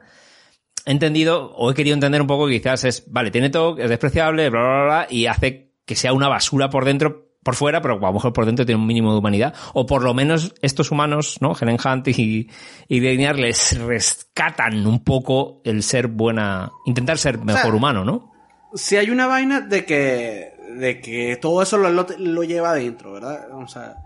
[0.84, 3.88] he entendido o he querido entender un poco que quizás es, vale, tiene todo, es
[3.88, 7.80] despreciable, bla, bla, bla, bla, y hace que sea una basura por dentro por fuera,
[7.80, 9.54] pero a lo mejor por dentro tiene un mínimo de humanidad.
[9.74, 11.54] O por lo menos estos humanos, ¿no?
[11.60, 12.48] Helen Hunt y,
[12.88, 18.31] y les rescatan un poco el ser buena, intentar ser mejor humano, ¿no?
[18.74, 23.50] Si hay una vaina de que, de que todo eso lo, lo, lleva adentro, ¿verdad?
[23.52, 23.96] O sea,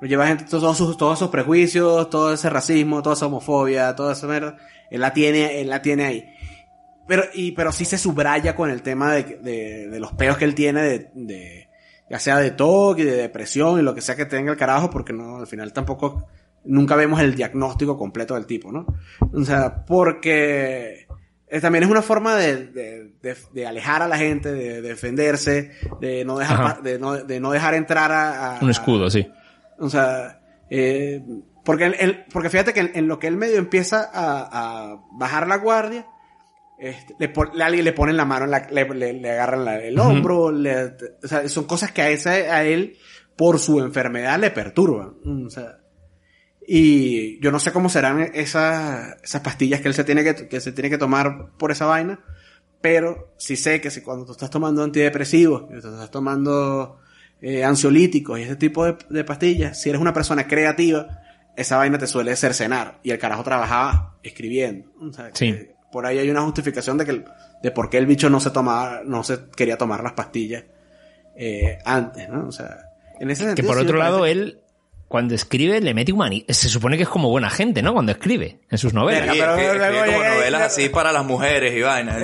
[0.00, 4.14] lo lleva gente, todos, sus, todos esos prejuicios, todo ese racismo, toda esa homofobia, toda
[4.14, 4.56] esa mierda,
[4.90, 6.34] él la tiene, él la tiene ahí.
[7.06, 10.44] Pero, y, pero sí se subraya con el tema de, de, de los peos que
[10.44, 11.70] él tiene de, de
[12.10, 14.90] ya sea de TOC y de depresión y lo que sea que tenga el carajo,
[14.90, 16.26] porque no, al final tampoco,
[16.64, 18.84] nunca vemos el diagnóstico completo del tipo, ¿no?
[19.32, 21.06] O sea, porque
[21.60, 26.38] también es una forma de, de, de, alejar a la gente, de, defenderse, de no
[26.38, 29.26] dejar, de no, de no dejar entrar a, Un escudo, sí.
[29.78, 31.22] O sea, eh,
[31.64, 35.56] porque, él, porque fíjate que en, lo que él medio empieza a, a bajar la
[35.56, 36.06] guardia,
[36.80, 41.46] este, le, alguien le ponen la mano, la, le, le, agarran el hombro, o sea,
[41.48, 42.96] son cosas que a, ese, a él,
[43.36, 45.14] por su enfermedad, le perturban.
[45.46, 45.79] O sea,
[46.72, 50.60] y yo no sé cómo serán esas, esas pastillas que él se tiene que, que
[50.60, 52.20] se tiene que tomar por esa vaina,
[52.80, 56.98] pero sí sé que si cuando tú estás tomando antidepresivos, tú estás tomando
[57.40, 61.20] eh, ansiolíticos y ese tipo de, de pastillas, si eres una persona creativa,
[61.56, 63.00] esa vaina te suele cercenar.
[63.02, 64.90] Y el carajo trabajaba escribiendo.
[65.00, 65.54] O sea, sí
[65.90, 67.24] por ahí hay una justificación de que
[67.62, 70.64] de por qué el bicho no se tomaba, no se quería tomar las pastillas
[71.36, 72.46] eh, antes, ¿no?
[72.46, 73.68] O sea, en ese sentido.
[73.68, 74.60] Que por otro lado, él
[75.10, 76.46] cuando escribe le mete humanidad.
[76.50, 77.92] Se supone que es como buena gente, ¿no?
[77.94, 79.34] Cuando escribe en sus novelas.
[79.34, 82.22] Sí, pero como novelas así para las mujeres y vainas.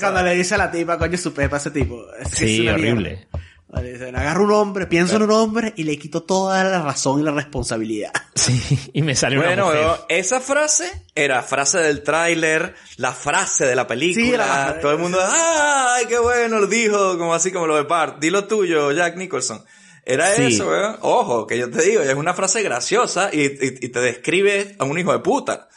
[0.00, 2.04] cuando le dice a la tipa, coño, su pepa ese tipo.
[2.32, 3.28] sí, horrible.
[3.70, 7.30] Agarro un hombre, pienso en un hombre y le quito toda la razón y la
[7.30, 8.10] responsabilidad.
[8.34, 9.90] Sí, y me sale una bueno, mujer.
[10.08, 14.76] esa frase era frase del tráiler, la frase de la película.
[14.82, 16.58] todo el mundo, ¡ay, qué bueno!
[16.58, 18.18] Lo dijo, como así como lo de Bart.
[18.20, 19.64] Dilo tuyo, Jack Nicholson.
[20.06, 20.96] Era eso, weón.
[21.00, 24.98] Ojo, que yo te digo, es una frase graciosa y, y te describe a un
[24.98, 25.68] hijo de puta.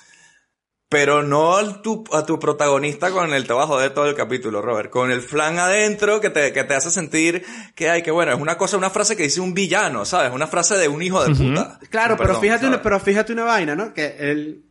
[0.89, 4.89] Pero no a tu, a tu protagonista con el a joder todo el capítulo, Robert.
[4.89, 7.43] Con el flan adentro que te, que te hace sentir
[7.75, 10.31] que hay que bueno, es una cosa, una frase que dice un villano, ¿sabes?
[10.31, 11.77] Una frase de un hijo de puta.
[11.89, 13.93] Claro, pero fíjate una, pero fíjate una vaina, ¿no?
[13.93, 14.63] Que él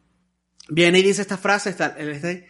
[0.70, 2.44] viene y dice esta frase, está, él está ahí,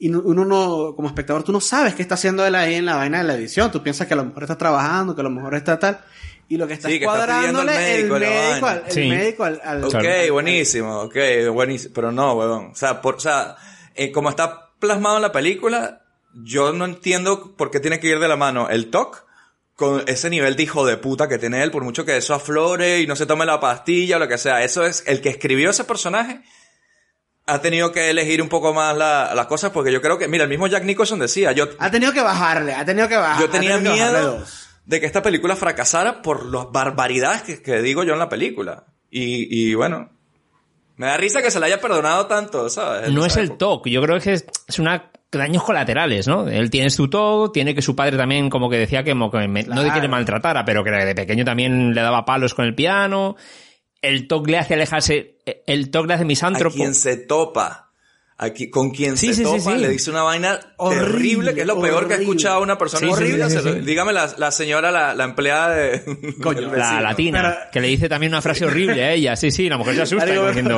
[0.00, 2.96] y uno no, como espectador, tú no sabes qué está haciendo él ahí en la
[2.96, 3.70] vaina de la edición.
[3.70, 6.04] Tú piensas que a lo mejor está trabajando, que a lo mejor está tal
[6.52, 11.16] y lo que está cuadrándole el médico, al, el médico al, Ok, buenísimo, ok,
[11.50, 11.94] buenísimo.
[11.94, 12.72] Pero no, weón.
[12.72, 13.56] O sea, por, o sea,
[13.94, 16.02] eh, como está plasmado en la película,
[16.34, 19.24] yo no entiendo por qué tiene que ir de la mano el TOC
[19.76, 23.00] con ese nivel de hijo de puta que tiene él, por mucho que eso aflore
[23.00, 24.62] y no se tome la pastilla o lo que sea.
[24.62, 26.42] Eso es, el que escribió ese personaje
[27.46, 30.50] ha tenido que elegir un poco más las cosas porque yo creo que, mira, el
[30.50, 31.66] mismo Jack Nicholson decía, yo...
[31.78, 33.40] Ha tenido que bajarle, ha tenido que bajar.
[33.40, 34.44] Yo tenía miedo
[34.84, 38.86] de que esta película fracasara por las barbaridades que, digo yo en la película.
[39.10, 40.10] Y, y, bueno,
[40.96, 43.10] me da risa que se le haya perdonado tanto, ¿sabes?
[43.12, 46.48] No es el TOC, yo creo que es, es una daños colaterales, ¿no?
[46.48, 49.90] Él tiene su TOC, tiene que su padre también como que decía que, no de
[49.92, 53.36] que le maltratara, pero que de pequeño también le daba palos con el piano.
[54.00, 56.74] El TOC le hace alejarse, el TOC le hace misántropo.
[56.74, 57.91] A quien se topa
[58.42, 62.14] aquí con quien se topa le dice una vaina horrible, que es lo peor que
[62.14, 63.46] ha escuchado una persona horrible.
[63.82, 66.02] dígame la, la señora, la, la, empleada de
[66.76, 69.36] la latina, que le dice también una frase horrible a ella.
[69.36, 70.26] Sí, sí, la mujer se asusta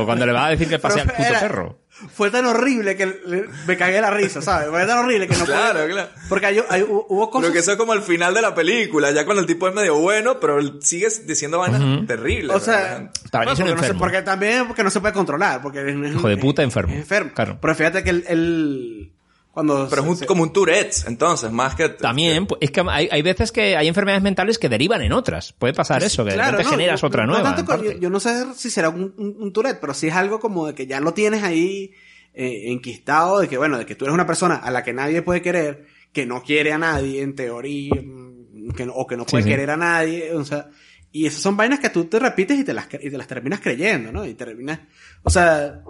[0.04, 3.76] cuando le va a decir que pase al puto perro fue tan horrible que me
[3.76, 4.68] cagué la risa, ¿sabes?
[4.68, 6.08] Fue tan horrible que no Claro, claro.
[6.28, 7.42] Porque hay, hubo cosas...
[7.42, 9.74] Pero que eso es como al final de la película, ya cuando el tipo es
[9.74, 12.54] medio bueno, pero sigue diciendo vainas terribles.
[12.54, 15.80] O sea, porque, no se, porque también porque no se puede controlar, porque
[16.14, 16.94] Hijo de puta enfermo.
[16.94, 17.30] enfermo.
[17.34, 17.58] Claro.
[17.60, 19.13] Pero fíjate que el
[19.54, 21.88] cuando pero es como un Tourette, entonces, más que...
[21.88, 25.52] También, es que hay, hay, veces que hay enfermedades mentales que derivan en otras.
[25.52, 27.56] Puede pasar eso, que claro, de generas otra nueva.
[28.00, 30.88] yo, no sé si será un, un, Tourette, pero sí es algo como de que
[30.88, 31.92] ya lo tienes ahí
[32.34, 35.22] eh, enquistado, de que, bueno, de que tú eres una persona a la que nadie
[35.22, 39.44] puede querer, que no quiere a nadie, en teoría, mm, que o que no puede
[39.44, 40.68] querer a nadie, o sea...
[41.12, 43.60] Y esas son vainas que tú te repites y te las, y te las terminas
[43.60, 44.26] creyendo, ¿no?
[44.26, 44.80] Y terminas...
[45.22, 45.84] O sea,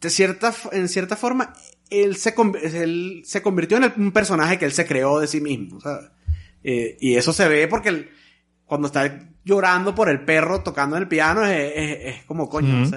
[0.00, 1.52] de cierta, en cierta forma,
[1.90, 5.78] él se, él se convirtió en un personaje que él se creó de sí mismo.
[6.62, 8.08] Eh, y eso se ve porque
[8.64, 12.88] cuando está llorando por el perro tocando en el piano es, es, como coño.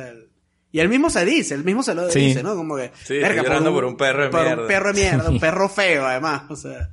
[0.71, 2.55] y él mismo se dice, él mismo se lo dice, ¿no?
[2.55, 2.91] Como que.
[3.03, 4.61] Sí, llorando por un, perro de por mierda.
[4.61, 6.43] un perro de mierda, un perro feo además.
[6.49, 6.91] O sea,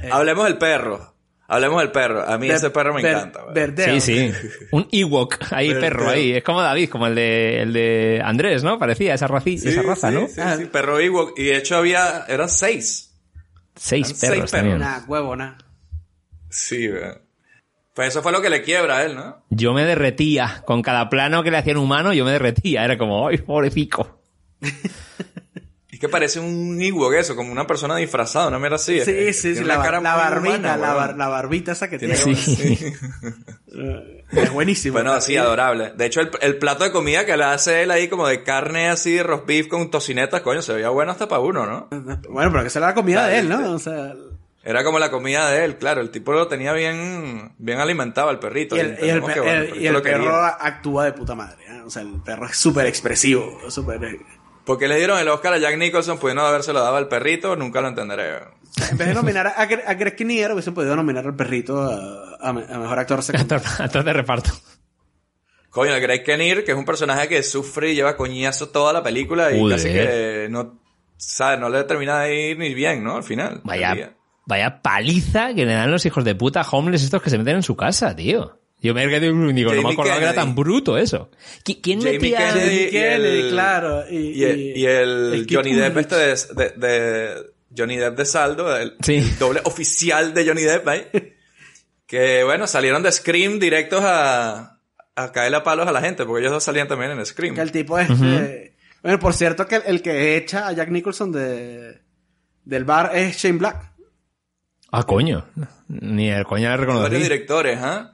[0.00, 0.08] eh.
[0.10, 1.11] Hablemos del perro.
[1.48, 2.22] Hablemos del perro.
[2.22, 3.44] A mí ese perro me encanta.
[3.76, 4.32] Sí, sí.
[4.72, 6.32] Un Ewok ahí, perro ahí.
[6.32, 8.78] Es como David, como el de, el de Andrés, ¿no?
[8.78, 10.28] Parecía esa, raza, esa raza, ¿no?
[10.28, 11.38] Sí, sí, perro Ewok.
[11.38, 13.14] Y de hecho había, eran seis.
[13.74, 14.78] Seis perros seis perros.
[14.78, 15.54] Nah, huevo, nah.
[16.48, 16.88] Sí,
[17.94, 19.44] Pues eso fue lo que le quiebra a él, ¿no?
[19.50, 20.62] Yo me derretía.
[20.64, 22.84] Con cada plano que le hacían humano, yo me derretía.
[22.84, 24.22] Era como, ¡ay, pobrecico!
[26.02, 28.98] Que parece un Ewok eso, como una persona disfrazada, una mera así.
[29.04, 31.96] Sí, sí, sí, la, cara la muy barbita, humana, la, bar- la barbita esa que
[31.96, 32.34] Tiene tiene.
[32.36, 32.92] sí.
[34.32, 34.94] Es buenísimo.
[34.94, 35.92] Bueno, sí, adorable.
[35.94, 38.88] De hecho, el, el plato de comida que le hace él ahí como de carne
[38.88, 41.88] así, de roast beef con tocinetas, coño, se veía bueno hasta para uno, ¿no?
[42.28, 43.72] Bueno, pero que esa era la comida de él, ¿no?
[43.72, 44.14] O sea,
[44.64, 46.00] Era como la comida de él, claro.
[46.00, 48.74] El tipo lo tenía bien, bien alimentado, el perrito.
[48.76, 50.02] y el, y el entendemos pe- que, bueno, el- perrito y quería.
[50.18, 51.64] perro actúa de puta madre.
[51.68, 51.82] ¿eh?
[51.84, 54.18] O sea, el perro es súper expresivo, súper...
[54.64, 57.56] ¿Por qué le dieron el Oscar a Jack Nicholson pudiendo habérselo dado al perrito?
[57.56, 58.38] Nunca lo entenderé.
[58.90, 62.52] En vez de nominar a, a Greg Kinnear, hubiesen podido nominar al perrito a, a
[62.52, 63.66] me- a mejor actor secundario.
[63.78, 64.50] Actor de reparto.
[65.70, 69.02] Coño, el Greg Kinnear, que es un personaje que sufre y lleva coñazo toda la
[69.02, 69.76] película y Joder.
[69.78, 70.78] casi que no,
[71.16, 71.58] ¿sabes?
[71.58, 73.16] No le termina de ir ni bien, ¿no?
[73.16, 73.60] Al final.
[73.64, 74.14] Vaya,
[74.46, 77.62] vaya paliza que le dan los hijos de puta homeless estos que se meten en
[77.62, 78.60] su casa, tío.
[78.82, 79.20] Yo me quedé
[79.52, 81.30] digo, no me acordaba que era tan bruto eso.
[81.64, 84.04] ¿Qui- ¿Quién Jamie metía Kennedy y Kennedy, el- claro.
[84.10, 87.34] Y, Y el, y el el Kid Johnny Depp este de, de- de-
[87.76, 89.16] Johnny Depp de saldo, el, Sí.
[89.16, 91.06] el doble oficial de Johnny Depp ahí.
[92.06, 94.80] que bueno, salieron de Scream directos a,
[95.14, 97.54] a caerle a palos a la gente, porque ellos dos salían también en Scream.
[97.54, 98.74] Que el tipo este...
[99.02, 102.00] Bueno, por cierto que el, el que echa a Jack Nicholson de,
[102.64, 103.91] del bar es Shane Black.
[104.92, 105.44] Ah, coño.
[105.88, 107.16] Ni el coño le Varios reconocí.
[107.22, 108.12] directores, ¿ah?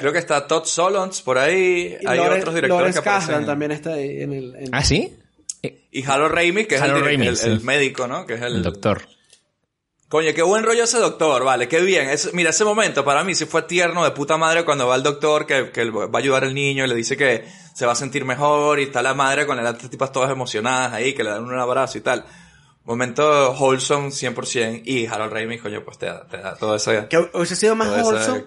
[0.00, 1.96] Creo que está Todd Solondz por ahí.
[2.00, 3.28] y Hay otros directores Lawrence que aparecen.
[3.28, 4.54] Kasdan también está ahí en el...
[4.56, 5.16] en- ¿Ah, sí?
[5.92, 7.48] Y Harold Ramis, que es el, Ramis, el- sí.
[7.48, 8.26] el médico, ¿no?
[8.26, 9.02] Que es el, El doctor.
[10.08, 12.08] Coño, qué buen rollo ese doctor, vale, qué bien.
[12.08, 15.02] Es- mira, ese momento para mí sí fue tierno de puta madre cuando va el
[15.02, 17.96] doctor que, que va a ayudar al niño y le dice que se va a
[17.96, 21.44] sentir mejor y está la madre con las tipas todas emocionadas ahí, que le dan
[21.44, 22.24] un abrazo y tal.
[22.86, 26.92] Momento wholesome 100% y Harold Ramis, coño, pues te da, te da todo eso.
[27.08, 28.44] Que hubiese sido más wholesome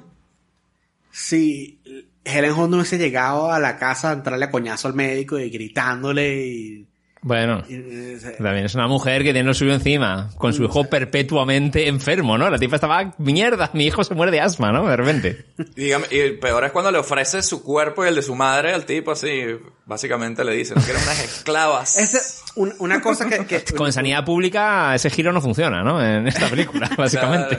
[1.12, 1.82] si
[2.24, 5.50] Helen Hunt no hubiese llegado a la casa a entrarle a coñazo al médico y
[5.50, 6.86] gritándole y...
[7.22, 7.64] Bueno.
[7.68, 10.64] y- y- o sea, También es una mujer que tiene lo suyo encima, con su
[10.64, 12.50] hijo perpetuamente enfermo, ¿no?
[12.50, 14.88] La tipa estaba, mierda, mi hijo se muere de asma, ¿no?
[14.88, 15.46] De repente.
[15.58, 18.36] Y, dígame, y el peor es cuando le ofrece su cuerpo y el de su
[18.36, 19.42] madre al tipo así,
[19.86, 21.98] básicamente le dice, no quieren unas esclavas.
[21.98, 22.20] Ese,
[22.60, 23.46] un- una cosa que...
[23.46, 26.04] que- Con sanidad pública ese giro no funciona, ¿no?
[26.04, 27.58] En esta película, básicamente.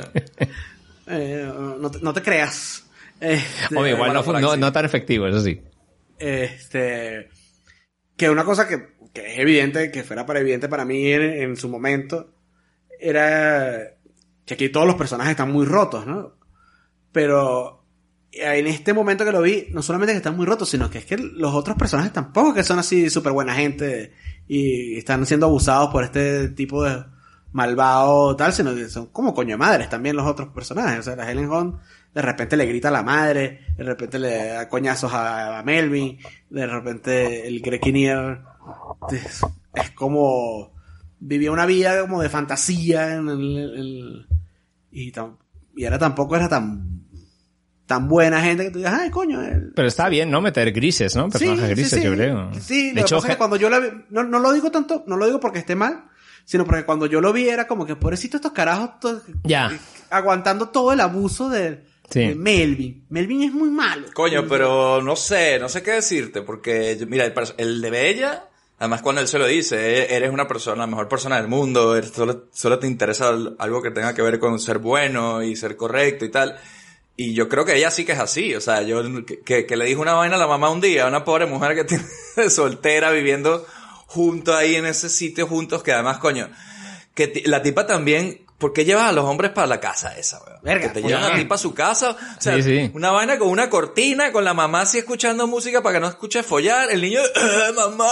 [1.07, 2.87] eh, no, te, no te creas.
[3.75, 5.61] Hombre, igual no, no, tan efectivo, eso sí.
[6.19, 7.29] Este.
[8.17, 11.57] Que una cosa que, que es evidente, que fuera para evidente para mí en, en
[11.57, 12.33] su momento,
[12.99, 13.79] era
[14.45, 16.35] que aquí todos los personajes están muy rotos, ¿no?
[17.13, 17.80] Pero
[18.33, 21.05] en este momento que lo vi, no solamente que están muy rotos, sino que es
[21.07, 24.13] que los otros personajes tampoco que son así súper buena gente
[24.47, 27.05] y están siendo abusados por este tipo de
[27.53, 31.01] malvado tal, sino que son como coño de madres también los otros personajes.
[31.01, 31.81] O sea, la Helen Hunt
[32.15, 36.19] de repente le grita a la madre, de repente le da coñazos a, Melvin,
[36.51, 38.45] de repente el Greg Kinnear
[39.13, 39.41] es,
[39.75, 40.73] es como
[41.21, 44.27] vivía una vida como de fantasía en el, el-
[44.93, 45.37] y, tam-
[45.77, 46.90] y ahora tampoco era tan
[47.91, 50.41] tan buena gente que tú digas, ay coño, él- Pero está bien, ¿no?
[50.41, 51.29] Meter grises, ¿no?
[51.29, 52.05] Personajes Sí, grises, sí.
[52.05, 52.51] yo creo.
[52.61, 54.53] Sí, de lo hecho, que pasa es que cuando yo la vi, no, no lo
[54.53, 56.05] digo tanto, no lo digo porque esté mal,
[56.45, 59.73] sino porque cuando yo lo vi era como que pobrecito estos carajos to- Ya.
[60.09, 62.21] aguantando todo el abuso de, Sí.
[62.29, 63.07] de Melvin.
[63.09, 64.07] Melvin es muy malo.
[64.15, 68.45] Coño, pero no sé, no sé qué decirte, porque yo- mira, el, el de Bella,
[68.79, 71.97] además cuando él se lo dice, "E- eres una persona, la mejor persona del mundo,
[71.97, 75.55] eres- solo, solo te interesa al- algo que tenga que ver con ser bueno y
[75.57, 76.57] ser correcto y tal.
[77.23, 79.03] Y yo creo que ella sí que es así, o sea, yo
[79.45, 81.75] que, que- le dijo una vaina a la mamá un día, a una pobre mujer
[81.75, 81.85] que
[82.35, 83.67] tiene soltera viviendo
[84.07, 86.49] junto ahí en ese sitio juntos, que además, coño,
[87.13, 90.61] que la tipa también, ¿por qué llevas a los hombres para la casa esa, weón?
[90.63, 91.37] Verga, que te llevan a ah.
[91.37, 92.91] ti para su casa, o sea, Sí, sí.
[92.95, 96.43] una vaina con una cortina, con la mamá así escuchando música para que no escuche
[96.43, 98.09] follar, el niño, "Eh, mamá,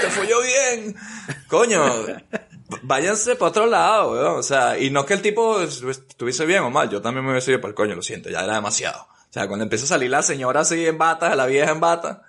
[0.00, 0.96] te folló bien.
[1.48, 1.84] Coño,
[2.82, 4.38] váyanse para otro lado, weón.
[4.38, 7.50] O sea, y no que el tipo estuviese bien o mal, yo también me hubiese
[7.52, 9.02] ido para el coño, lo siento, ya era demasiado.
[9.02, 12.22] O sea, cuando empieza a salir la señora así en bata, la vieja en bata.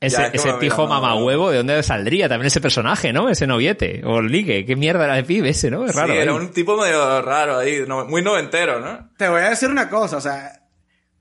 [0.00, 1.26] Ese, es ese pijo no, mamá no.
[1.26, 3.28] huevo, ¿de dónde saldría también ese personaje, no?
[3.28, 4.00] Ese noviete.
[4.06, 4.64] O ligue.
[4.64, 5.84] ¿Qué mierda era de pibe ese, no?
[5.84, 6.12] Es raro.
[6.14, 6.34] sí, era ¿eh?
[6.34, 9.10] un tipo medio raro ahí, no- muy noventero, ¿no?
[9.18, 10.52] Te voy a decir una cosa, o sea,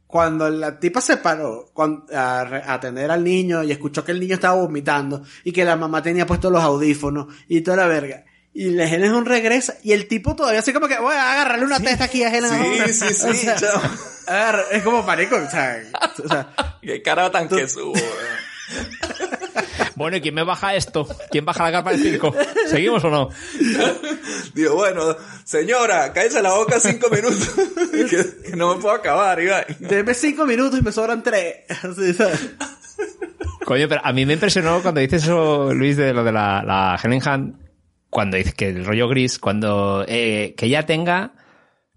[0.07, 4.13] cuando la tipa se paró cuan- a, re- a atender al niño y escuchó que
[4.13, 7.87] el niño estaba vomitando y que la mamá tenía puestos los audífonos y toda la
[7.87, 8.23] verga.
[8.53, 11.65] Y la Helen Hunt regresa y el tipo todavía así como que voy a agarrarle
[11.65, 12.87] una testa aquí a Helen Hunt.
[12.87, 13.81] Sí, sí, sí, O sea, chao.
[14.27, 15.81] agarra- es como marico, o sea,
[16.23, 16.47] o sea,
[16.81, 17.93] Qué cara tan que subo.
[19.95, 21.05] Bueno, ¿y quién me baja esto?
[21.29, 22.33] ¿Quién baja la capa de circo?
[22.67, 23.29] ¿Seguimos o no?
[24.53, 27.49] Digo, bueno, señora, cállese la boca cinco minutos.
[27.91, 29.65] que, que no me puedo acabar, Iván.
[29.79, 31.65] Deme cinco minutos y me sobran tres.
[31.83, 32.51] Así, ¿sabes?
[33.65, 36.97] Coño, pero a mí me impresionó cuando dices eso, Luis, de lo de la, la
[37.03, 37.55] Helen Hunt,
[38.09, 41.33] cuando dices que el rollo gris, cuando eh, que ella tenga,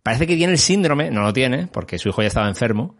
[0.03, 2.97] parece que tiene el síndrome, no lo tiene, porque su hijo ya estaba enfermo,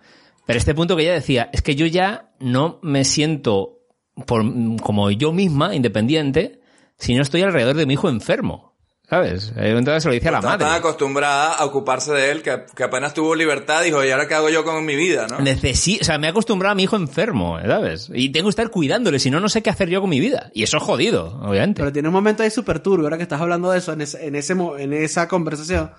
[0.47, 3.81] pero este punto que ella decía, es que yo ya no me siento
[4.27, 4.45] por,
[4.83, 6.61] como yo misma, independiente,
[6.99, 8.72] si no estoy alrededor de mi hijo enfermo.
[9.09, 9.53] ¿Sabes?
[9.57, 10.65] Entonces se lo dice a la Está madre.
[10.65, 14.35] tan acostumbrada a ocuparse de él que, que apenas tuvo libertad dijo, ¿y ahora qué
[14.35, 15.39] hago yo con mi vida, no?
[15.41, 18.11] Necesi o sea, me he acostumbrado a mi hijo enfermo, ¿sabes?
[18.15, 20.51] Y tengo que estar cuidándole, si no, no sé qué hacer yo con mi vida.
[20.55, 21.81] Y eso es jodido, obviamente.
[21.83, 24.27] Pero tiene un momento ahí súper turbio, ahora que estás hablando de eso, en, ese,
[24.27, 25.91] en, ese, mo- en esa conversación,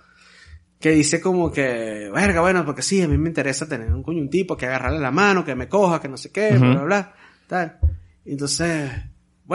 [0.79, 4.21] que dice como que, verga, bueno, porque sí, a mí me interesa tener un coño,
[4.21, 6.61] un tipo que agarrarle la mano, que me coja, que no sé qué, Ujú.
[6.61, 7.13] bla, bla, bla,
[7.47, 7.77] tal.
[8.25, 8.89] Entonces,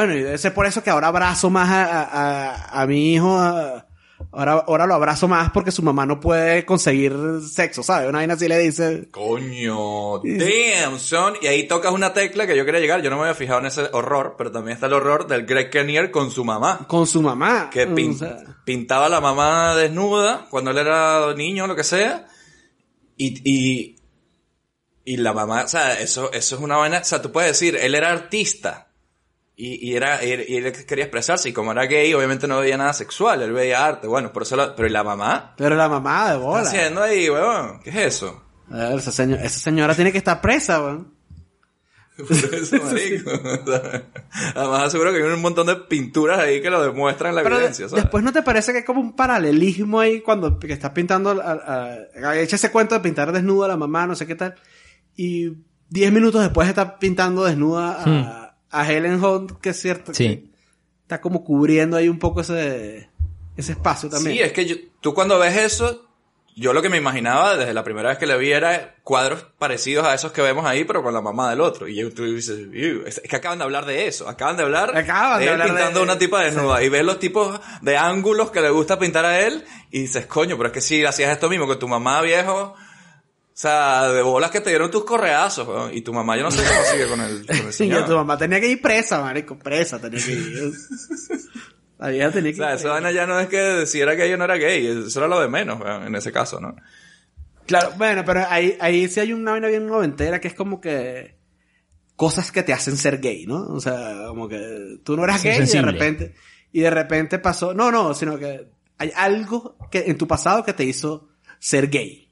[0.06, 3.36] bueno, y debe ser por eso que ahora abrazo más a, a, a- mi hijo,
[3.38, 3.84] a-
[4.30, 7.12] ahora, ahora lo abrazo más porque su mamá no puede conseguir
[7.50, 8.08] sexo, ¿sabes?
[8.08, 11.34] Una vaina así le dice, Coño, damn, son.
[11.42, 13.02] Y ahí tocas una tecla que yo quería llegar.
[13.02, 15.70] Yo no me había fijado en ese horror, pero también está el horror del Greg
[15.70, 16.86] Kinnear con su mamá.
[16.86, 17.68] con su mamá.
[17.70, 21.74] Que pin- O sea, pintaba a la mamá desnuda cuando él era niño o lo
[21.74, 22.26] que sea.
[23.16, 23.96] Y, y,
[25.04, 27.76] y la mamá, o sea, eso, eso es una vaina, o sea, tú puedes decir,
[27.76, 28.87] él era artista.
[29.60, 32.76] Y, y era, y, y él quería expresarse, y como era gay, obviamente no veía
[32.76, 35.54] nada sexual, él veía arte, bueno, por eso la- pero ¿y la mamá?
[35.56, 36.62] pero la mamá de ¿Qué bola.
[36.62, 37.80] está haciendo ahí, weón?
[37.80, 38.44] ¿Qué es eso?
[38.70, 41.12] A ver, esa, señora, esa señora tiene que estar presa, weón.
[42.18, 43.30] Por eso, marico.
[44.54, 47.62] Además, seguro que hay un montón de pinturas ahí que lo demuestran la Pero de-
[47.62, 48.04] evidencia, ¿sabes?
[48.04, 51.96] después no te parece que hay como un paralelismo ahí cuando que estás pintando, a,
[52.22, 54.54] a- echa ese cuento de pintar desnuda a la mamá, no sé qué tal,
[55.16, 55.52] y
[55.88, 58.37] diez minutos después está pintando desnuda a,
[58.70, 60.24] a Helen Hunt, que es cierto, Sí.
[60.28, 60.44] que
[61.02, 63.08] está como cubriendo ahí un poco ese,
[63.56, 64.36] ese espacio también.
[64.36, 66.04] Sí, es que yo- tú cuando ves eso,
[66.54, 70.04] yo lo que me imaginaba desde la primera vez que le vi era cuadros parecidos
[70.06, 71.86] a esos que vemos ahí, pero con la mamá del otro.
[71.86, 75.38] Y tú dices, "Ew", es que acaban de hablar de eso, acaban de hablar Acaban
[75.38, 76.78] de él hablar de- pintando a una tipa desnuda.
[76.80, 76.86] sí.
[76.86, 80.56] Y ves los tipos de ángulos que le gusta pintar a él y dices, coño,
[80.56, 82.74] pero es que si hacías esto mismo con tu mamá viejo...
[83.58, 85.92] O sea, de bolas que te dieron tus correazos, weón.
[85.92, 88.02] Y tu mamá, yo no sé cómo sigue con el, con el Sí, señor.
[88.02, 90.72] que tu mamá tenía que ir presa, marico, presa tenía que ir.
[91.98, 94.32] La vieja tenía O sea, ir esa vaina ya no es que si era gay
[94.32, 96.76] o no era gay, eso era lo de menos, weón, en ese caso, ¿no?
[97.66, 101.34] Claro, bueno, pero ahí, ahí sí hay una vaina bien noventera que es como que
[102.14, 103.66] cosas que te hacen ser gay, ¿no?
[103.70, 106.34] O sea, como que tú no eras gay y de repente,
[106.70, 110.74] y de repente pasó, no, no, sino que hay algo que en tu pasado que
[110.74, 112.27] te hizo ser gay.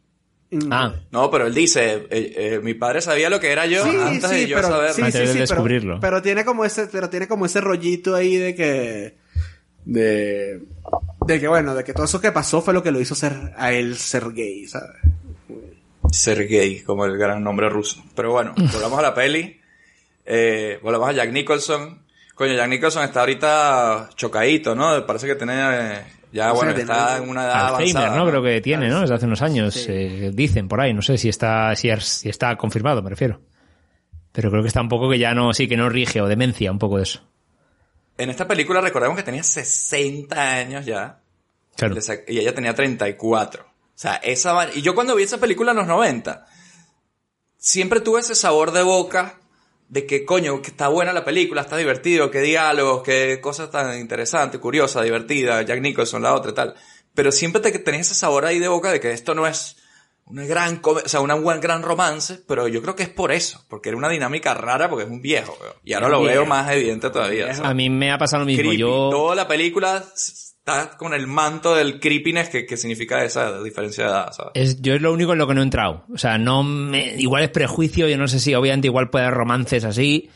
[0.51, 0.73] Mm.
[0.73, 3.97] Ah, No, pero él dice, eh, eh, mi padre sabía lo que era yo Sí,
[3.97, 4.93] antes sí, de yo pero, saber.
[4.93, 6.01] sí, Antes sí, de sí, pero- descubrirlo.
[6.01, 9.17] Pero, tiene como ese, pero tiene como ese rollito ahí de que,
[9.85, 10.61] de,
[11.27, 13.33] de que bueno, de que todo eso que pasó fue lo que lo hizo ser,
[13.57, 14.91] a él ser gay, ¿sabes?
[16.13, 18.05] Ser gay, como el gran nombre ruso.
[18.15, 19.61] Pero bueno, volvamos a la peli.
[20.25, 22.03] Eh, volvamos a Jack Nicholson.
[22.37, 25.05] Coño, Jack Nicholson está ahorita chocadito, ¿no?
[25.07, 26.01] Parece que tiene, eh,
[26.33, 28.17] ya bueno, está en una edad Alzheimer, avanzada.
[28.25, 28.31] ¿no?
[28.31, 29.01] Creo que tiene, ¿no?
[29.01, 29.75] Desde hace unos años.
[29.75, 29.87] Sí.
[29.89, 33.41] eh, dicen por ahí, no sé si está, si, es- si está confirmado, me refiero.
[34.33, 36.71] Pero creo que está un poco que ya no, sí, que no rige o demencia,
[36.71, 37.23] un poco de eso.
[38.19, 41.21] En esta película recordemos que tenía 60 años ya.
[41.77, 41.97] Claro.
[42.29, 43.65] Y ella tenía 34.
[43.65, 46.47] O sea, esa va- Y yo cuando vi esa película en los 90,
[47.57, 49.39] siempre tuve ese sabor de boca
[49.89, 53.99] de que, coño, que está buena la película, está divertido, qué diálogos, qué cosas tan
[53.99, 56.75] interesantes, curiosa, divertida, Jack Nicholson, la otra y tal.
[57.15, 59.77] Pero siempre te tenías ese sabor ahí de boca de que esto no es
[60.27, 63.65] una gran, o sea, un buen gran romance, pero yo creo que es por eso,
[63.69, 66.33] porque era una dinámica rara porque es un viejo, y ahora lo Viejo.
[66.35, 67.55] veo más evidente todavía.
[67.55, 67.71] ¿sabes?
[67.71, 68.61] A mí me ha pasado lo mismo.
[68.63, 68.79] creepy.
[68.79, 70.05] Yo, Toda la película
[70.67, 74.51] está con el manto del creepiness que, que significa esa diferencia de edad, ¿sabes?
[74.55, 76.05] es, yo es lo único en lo que no he entrado.
[76.13, 79.37] O sea, no me, igual es prejuicio, yo no sé si obviamente igual puede haber
[79.39, 80.29] romances así,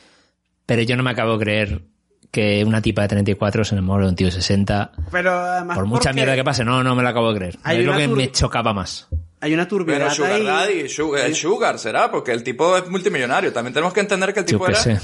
[0.66, 1.82] pero yo no me acabo de creer
[2.30, 4.92] que una tipa de 34 se enamore de un tío de 60.
[5.10, 7.58] Pero además Por mucha mierda que pase, no, no me la acabo de creer.
[7.64, 9.08] Hay es lo una que tur- me chocaba más.
[9.40, 10.44] hay una Pero turbiedad Sugar ahí.
[10.44, 13.52] Daddy, Sugar- el Sugar será, porque el tipo es multimillonario.
[13.52, 15.00] También tenemos que entender que el Yo tipo qué era, sé.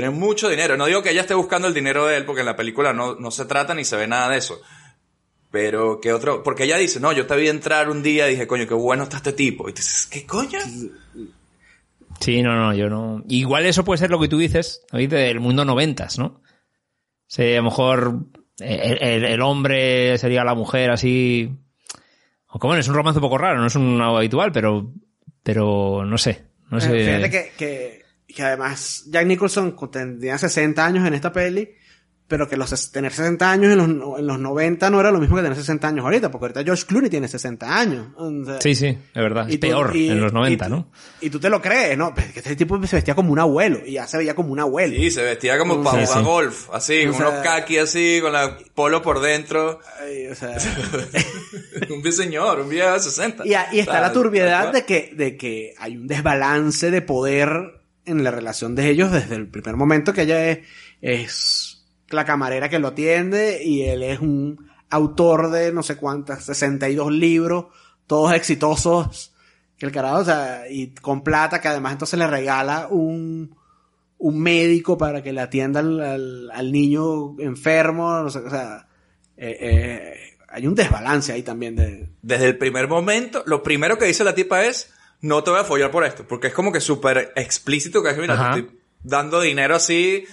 [0.00, 0.76] Tiene mucho dinero.
[0.76, 3.14] No digo que ella esté buscando el dinero de él, porque en la película no,
[3.14, 4.60] no se trata ni se ve nada de eso.
[5.50, 8.46] Pero que otro, porque ella dice, no, yo te vi entrar un día y dije,
[8.46, 9.68] coño, qué bueno está este tipo.
[9.68, 10.58] Y tú dices, ¿qué coño?
[12.20, 13.22] Sí, no, no, yo no.
[13.28, 16.40] Igual eso puede ser lo que tú dices, David, del mundo noventas, ¿no?
[17.26, 18.20] Sí, a lo mejor
[18.58, 21.50] el, el- el hombre sería la mujer así.
[22.48, 24.92] Aunque bueno, es un romance un poco raro, no es un habitual, pero,
[25.42, 26.44] pero no sé.
[26.70, 26.90] No sé.
[27.02, 31.70] Eh, Fíjate que, que que además Jack Nicholson tenía 60 años en esta peli,
[32.28, 35.36] pero que los, tener 60 años en los, en los 90 no era lo mismo
[35.36, 38.08] que tener 60 años ahorita, porque ahorita George Clooney tiene 60 años.
[38.60, 39.48] sí, sí, es verdad.
[39.48, 40.90] Es peor en los 90, ¿no?
[41.20, 42.12] Y tú te lo crees, ¿no?
[42.14, 44.58] Pero que este tipo se vestía como un abuelo, y ya se veía como un
[44.58, 44.96] abuelo.
[44.96, 49.02] Sí, se vestía como para jugar golf, así, con unos kaki así, con la polo
[49.02, 49.78] por dentro.
[50.30, 50.56] o sea...
[51.90, 53.46] un señor, un viejo de 60.
[53.46, 57.75] Y, y está la turbiedad de que, de que hay un desbalance de poder
[58.06, 60.60] en la relación de ellos desde el primer momento que ella es,
[61.02, 66.44] es la camarera que lo atiende y él es un autor de no sé cuántas,
[66.44, 67.66] 62 libros,
[68.06, 69.34] todos exitosos,
[69.78, 73.54] el carajo, o sea, y con plata que además entonces le regala un,
[74.18, 78.88] un médico para que le atienda al, al, niño enfermo, no sé, o sea,
[79.36, 82.08] eh, eh, hay un desbalance ahí también de...
[82.22, 85.64] Desde el primer momento, lo primero que dice la tipa es, no te voy a
[85.64, 89.40] follar por esto, porque es como que súper explícito que es, mira, te estoy dando
[89.40, 90.26] dinero así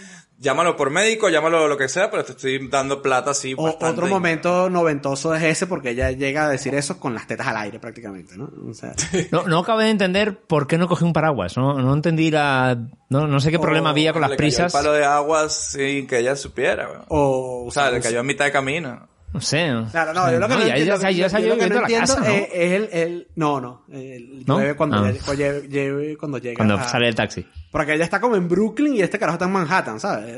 [0.44, 3.56] llámalo por médico, llámalo lo que sea, pero te estoy dando plata así.
[3.58, 7.58] otro momento noventoso es ese porque ella llega a decir eso con las tetas al
[7.58, 8.52] aire prácticamente, ¿no?
[8.70, 8.94] O sea...
[9.32, 12.78] no, no acabé de entender por qué no cogió un paraguas, no, no entendí la...
[13.10, 14.72] No, no sé qué problema había con las le prisas.
[14.72, 17.06] Cayó el palo de agua sin que ella supiera.
[17.10, 19.08] O, o sea, le cayó a mitad de camino.
[19.34, 19.72] No sé.
[19.92, 22.26] Claro, no, yo lo que no, entiendo, ya, ya, yo lo que no entiendo ¿no?
[22.26, 24.60] es, el, el, no, no, el, ¿No?
[24.78, 25.12] cuando, ah.
[25.12, 26.56] lleve, cuando llega.
[26.56, 27.46] Cuando sale el taxi.
[27.72, 30.36] Porque ella está como en Brooklyn y este carajo está en Manhattan, ¿sabes?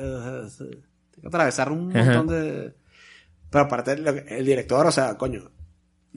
[0.58, 2.74] Tiene que atravesar un montón de...
[3.50, 5.52] Pero aparte, el director, o sea, coño,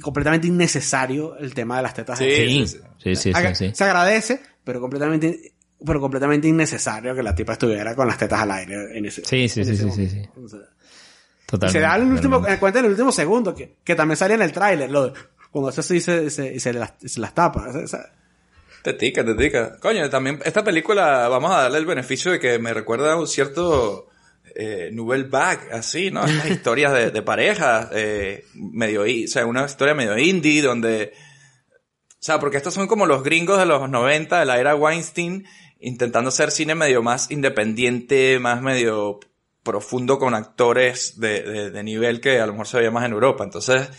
[0.00, 2.18] completamente innecesario el tema de las tetas.
[2.18, 5.52] Sí, sí, sí, sí, sí, Se agradece, pero completamente
[5.84, 9.48] pero completamente innecesario que la tipa estuviera con las tetas al aire en ese Sí,
[9.48, 10.22] sí, sí, sí, sí, sí.
[11.70, 14.42] Se da el último, en cuenta en el último segundo, que, que también salía en
[14.42, 15.12] el tráiler, lo
[15.50, 17.68] cuando se así se, se, se, las, se las tapa.
[18.82, 19.78] Te tica, te tica.
[19.80, 23.26] Coño, también esta película, vamos a darle el beneficio de que me recuerda a un
[23.26, 24.08] cierto
[24.54, 26.24] eh, Nouvelle Bag, así, ¿no?
[26.26, 31.12] Estas historias de, de parejas, eh, medio, o sea, una historia medio indie, donde,
[32.10, 35.46] o sea, porque estos son como los gringos de los 90, de la era Weinstein,
[35.80, 39.20] intentando hacer cine medio más independiente, más medio
[39.62, 43.44] profundo con actores de, de, nivel que a lo mejor se veía más en Europa.
[43.44, 43.90] Entonces,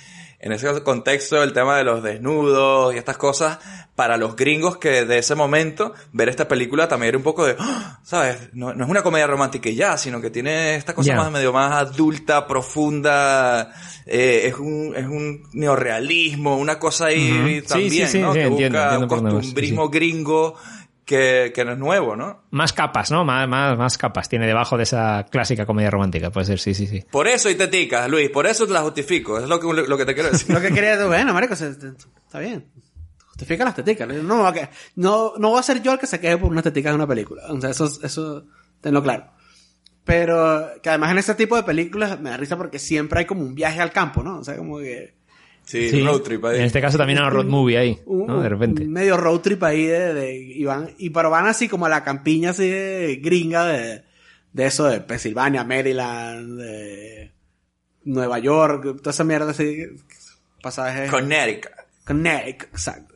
[0.41, 3.59] en ese contexto, el tema de los desnudos y estas cosas,
[3.95, 7.57] para los gringos que de ese momento, ver esta película también era un poco de,
[7.59, 7.99] ¡ah!
[8.03, 8.49] ¿sabes?
[8.53, 11.51] No, no, es una comedia romántica y ya, sino que tiene esta cosa más medio
[11.51, 13.73] más adulta, profunda,
[14.05, 18.31] eh, es un, es un neorrealismo, una cosa ahí también, ¿no?
[18.31, 20.55] que busca un costumbrismo gringo
[21.09, 22.43] que, que, no es nuevo, ¿no?
[22.51, 23.25] Más capas, ¿no?
[23.25, 26.85] Más, más, más capas tiene debajo de esa clásica comedia romántica, puede ser, sí, sí,
[26.85, 27.03] sí.
[27.09, 29.97] Por eso y te ticas, Luis, por eso te la justifico, es lo que, lo
[29.97, 30.49] que te quiero decir.
[30.53, 32.71] lo que quería decir, bueno, marico, está bien.
[33.25, 34.07] Justifica las teticas.
[34.07, 34.53] No,
[34.95, 37.07] no, no va a ser yo el que se quede por unas teticas de una
[37.07, 37.41] película.
[37.49, 38.45] O sea, eso, eso,
[38.79, 39.31] tenlo claro.
[40.03, 43.41] Pero, que además en este tipo de películas me da risa porque siempre hay como
[43.41, 44.37] un viaje al campo, ¿no?
[44.39, 45.15] O sea, como que
[45.69, 46.57] Sí, road trip ahí.
[46.57, 48.41] En este caso también una road movie ahí, ¿no?
[48.41, 48.85] De repente.
[48.85, 52.03] medio road trip ahí de, de y van, y pero van así como a la
[52.03, 54.03] campiña así de gringa de,
[54.51, 57.33] de eso de Pensilvania, Maryland, de
[58.03, 59.85] Nueva York, toda esa mierda así,
[60.63, 61.11] pasajes.
[61.11, 61.71] Connecticut.
[62.03, 63.13] Connecticut, exacto.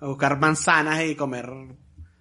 [0.00, 1.50] A buscar manzanas y comer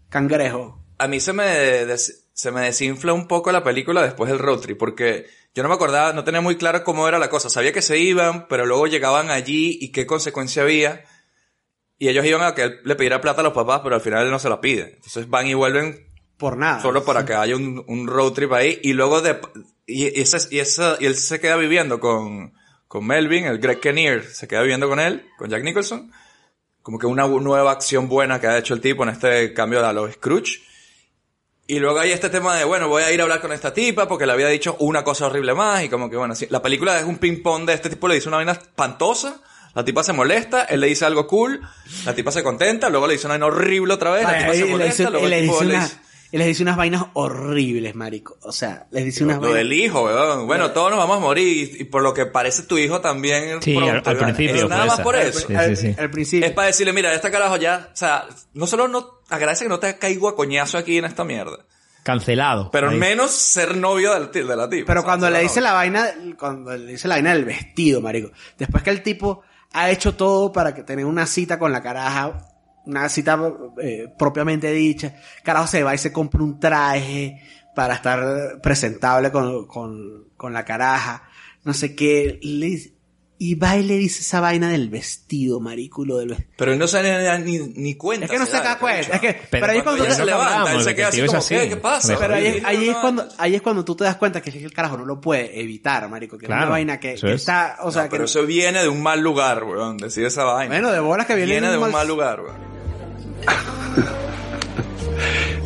[0.10, 0.84] cangrejo.
[0.98, 1.86] A mí se me,
[2.34, 5.76] se me desinfla un poco la película después del road trip, porque yo no me
[5.76, 7.50] acordaba, no tenía muy claro cómo era la cosa.
[7.50, 11.06] Sabía que se iban, pero luego llegaban allí y qué consecuencia había.
[12.00, 14.26] Y ellos iban a que él le pidiera plata a los papás, pero al final
[14.26, 14.96] él no se la pide.
[14.96, 16.08] Entonces van y vuelven.
[16.38, 16.82] Por nada.
[16.82, 18.80] Solo para que haya un, un, road trip ahí.
[18.82, 19.40] Y luego de,
[19.86, 22.54] y, ese, y, esa, y él se queda viviendo con,
[22.88, 26.12] con Melvin, el Greg Kinnear, se queda viviendo con él, con Jack Nicholson.
[26.82, 29.88] Como que una nueva acción buena que ha hecho el tipo en este cambio de
[29.88, 30.62] a los Scrooge.
[31.66, 34.08] Y luego hay este tema de, bueno, voy a ir a hablar con esta tipa
[34.08, 37.06] porque le había dicho una cosa horrible más y como que, bueno, la película es
[37.06, 39.40] un ping-pong de este tipo, le dice una vaina espantosa,
[39.74, 41.62] la tipa se molesta, él le dice algo cool,
[42.06, 44.66] la tipa se contenta, luego le dice una vaina horrible otra vez, la tipa se
[44.66, 45.96] molesta, luego el tipo le dice...
[46.34, 48.40] Y les dice unas vainas horribles, marico.
[48.42, 49.54] O sea, les dice unas lo, vainas...
[49.54, 50.48] Lo del hijo, weón.
[50.48, 51.80] Bueno, todos nos vamos a morir.
[51.80, 53.62] Y, por lo que parece tu hijo también...
[53.62, 54.64] Sí, al, principio.
[54.64, 55.48] Es nada más por eso.
[55.48, 56.48] Sí, sí, al, principio.
[56.48, 57.90] Es para decirle, mira, esta carajo ya...
[57.94, 58.26] O sea,
[58.56, 59.20] no solo no...
[59.30, 61.68] Agradece que no te caigo a coñazo aquí en esta mierda.
[62.02, 62.72] Cancelado.
[62.72, 64.88] Pero menos ser novio del, de la tipa.
[64.88, 68.32] Pero cuando le dice la vaina, cuando le dice la vaina del vestido, marico.
[68.58, 72.53] Después que el tipo ha hecho todo para que tener una cita con la caraja,
[72.86, 73.40] una cita
[73.82, 77.42] eh, propiamente dicha, carajo se va y se compra un traje
[77.76, 81.24] para estar presentable con, con, con la caraja,
[81.64, 82.40] no sé qué,
[83.40, 86.50] Y va y le dice esa vaina del vestido, mariculo del vestido.
[86.56, 88.26] Pero él no se da ni, ni cuenta.
[88.26, 89.16] Es que no se da cuenta.
[89.16, 91.70] Es que, pero, ahí es cuando cuando se levanta, él se queda así como, ¿qué?
[91.70, 92.16] ¿Qué pasa?
[92.18, 94.72] Pero ahí, es- ahí es cuando, ahí es cuando tú te das cuenta que el
[94.72, 96.38] carajo no lo puede evitar, marico.
[96.38, 97.42] Que es Claro, una vaina que, que es.
[97.42, 99.98] está, o sea, No, que pero eso viene de un mal lugar, weón.
[99.98, 100.74] Decir esa vaina.
[100.76, 102.56] Bueno, de bolas que viene Viene de un mal- mal lugar, weón.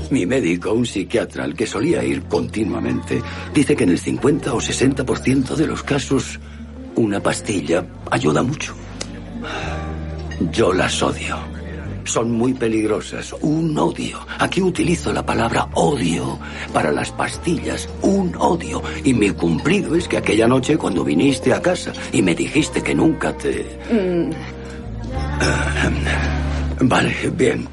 [0.09, 3.21] Mi médico, un psiquiatra al que solía ir continuamente,
[3.53, 6.39] dice que en el 50 o 60% de los casos
[6.97, 8.73] una pastilla ayuda mucho.
[10.51, 11.37] Yo las odio.
[12.03, 13.33] Son muy peligrosas.
[13.41, 14.19] Un odio.
[14.39, 16.39] Aquí utilizo la palabra odio
[16.73, 17.87] para las pastillas.
[18.01, 18.81] Un odio.
[19.03, 22.95] Y mi cumplido es que aquella noche cuando viniste a casa y me dijiste que
[22.95, 23.65] nunca te...
[26.81, 27.67] Vale, bien.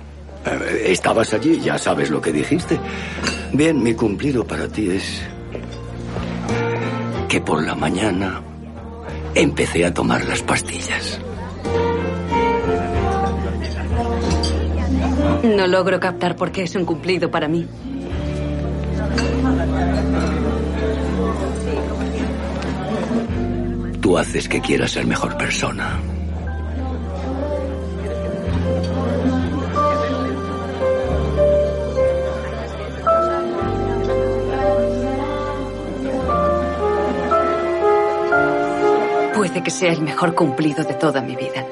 [0.85, 2.79] Estabas allí, ya sabes lo que dijiste.
[3.53, 5.23] Bien, mi cumplido para ti es
[7.29, 8.43] que por la mañana
[9.35, 11.21] empecé a tomar las pastillas.
[15.43, 17.67] No logro captar por qué es un cumplido para mí.
[24.01, 26.01] Tú haces que quieras ser mejor persona.
[39.45, 41.67] Puede que sea el mejor cumplido de toda mi vida.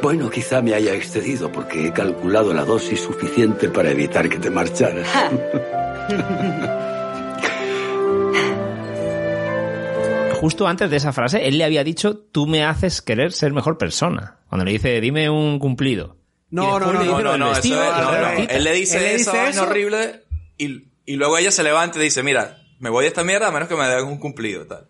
[0.00, 4.48] Bueno, quizá me haya excedido porque he calculado la dosis suficiente para evitar que te
[4.48, 5.06] marcharas.
[10.40, 13.76] Justo antes de esa frase, él le había dicho, tú me haces querer ser mejor
[13.76, 14.38] persona.
[14.48, 16.16] Cuando le dice, dime un cumplido.
[16.48, 18.30] No, no, no, No, no, eso no.
[18.48, 19.62] Él le dice, Él le esa dice vaina eso.
[19.64, 20.22] horrible
[20.56, 23.50] y, y luego ella se levanta y dice, mira, me voy de esta mierda a
[23.50, 24.86] menos que me den un cumplido, tal.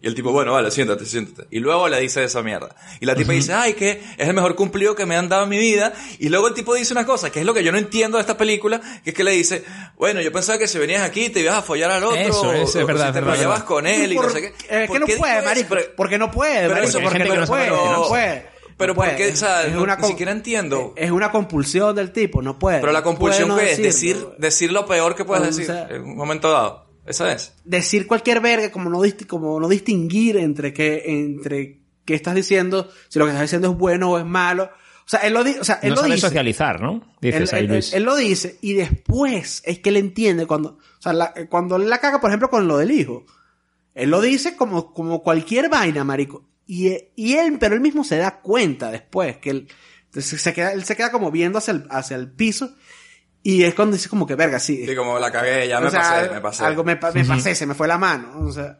[0.00, 1.46] Y el tipo, bueno, vale, siéntate, siéntate.
[1.52, 2.74] Y luego le dice esa mierda.
[2.98, 5.48] Y la tipa dice, ay, que es el mejor cumplido que me han dado en
[5.48, 5.92] mi vida.
[6.18, 8.22] Y luego el tipo dice una cosa, que es lo que yo no entiendo de
[8.22, 9.62] esta película, que es que le dice,
[9.96, 12.16] bueno, yo pensaba que si venías aquí te ibas a follar al otro.
[12.18, 13.64] Eso, es, o- es o verdad, si te verdad, verdad.
[13.64, 14.54] con él y no sé qué.
[14.70, 15.76] eh, ¿Por que no puede, marico.
[15.96, 18.08] Porque no puede, pero marico, eso, porque no puede, ¿no?
[18.08, 18.51] puede.
[18.82, 19.10] Pero no puede.
[19.10, 20.92] porque, o sea, Es no- una ni siquiera entiendo.
[20.96, 22.80] Es una compulsión del tipo, no puede.
[22.80, 26.02] Pero la compulsión no que es decir, decir lo peor que puedes O decir en
[26.02, 26.90] un momento dado.
[27.04, 27.54] Esa es.
[27.64, 33.18] decir cualquier verga, como no, como no distinguir entre qué, entre qué estás diciendo, si
[33.18, 34.70] lo que estás diciendo es bueno o es malo.
[35.04, 36.26] O sea, él lo, di- o sea, él No lo sabe dice.
[36.28, 37.02] socializar, ¿no?
[37.20, 37.92] Dices él, ahí, él- Luis.
[37.92, 41.90] él lo dice y después es que él entiende cuando, o sea, la- cuando él
[41.90, 43.24] la caga, por ejemplo, con lo del hijo.
[43.94, 46.44] Él lo dice como, como cualquier vaina, marico.
[46.66, 49.68] Y, y él, pero él mismo se da cuenta después que él
[50.16, 52.74] se, queda, él se queda como viendo hacia el, hacia el piso
[53.42, 54.86] y es cuando dice como que verga, sí.
[54.86, 56.64] Sí, como la cagué, ya O me sea, pasé, me pasé.
[56.64, 58.40] Algo me, me pasé, se me fue la mano.
[58.46, 58.78] O sea,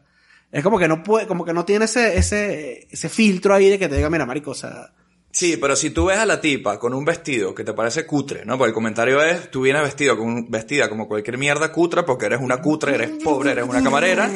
[0.51, 3.77] es como que no puede, como que no tiene ese, ese, ese filtro ahí de
[3.77, 4.93] que te diga, mira, marico, o sea,
[5.35, 8.45] Sí, pero si tú ves a la tipa con un vestido que te parece cutre,
[8.45, 8.55] ¿no?
[8.55, 12.27] Porque el comentario es, tú vienes vestido con un- vestida como cualquier mierda cutre porque
[12.27, 14.29] eres una cutre, eres pobre, eres una camarera.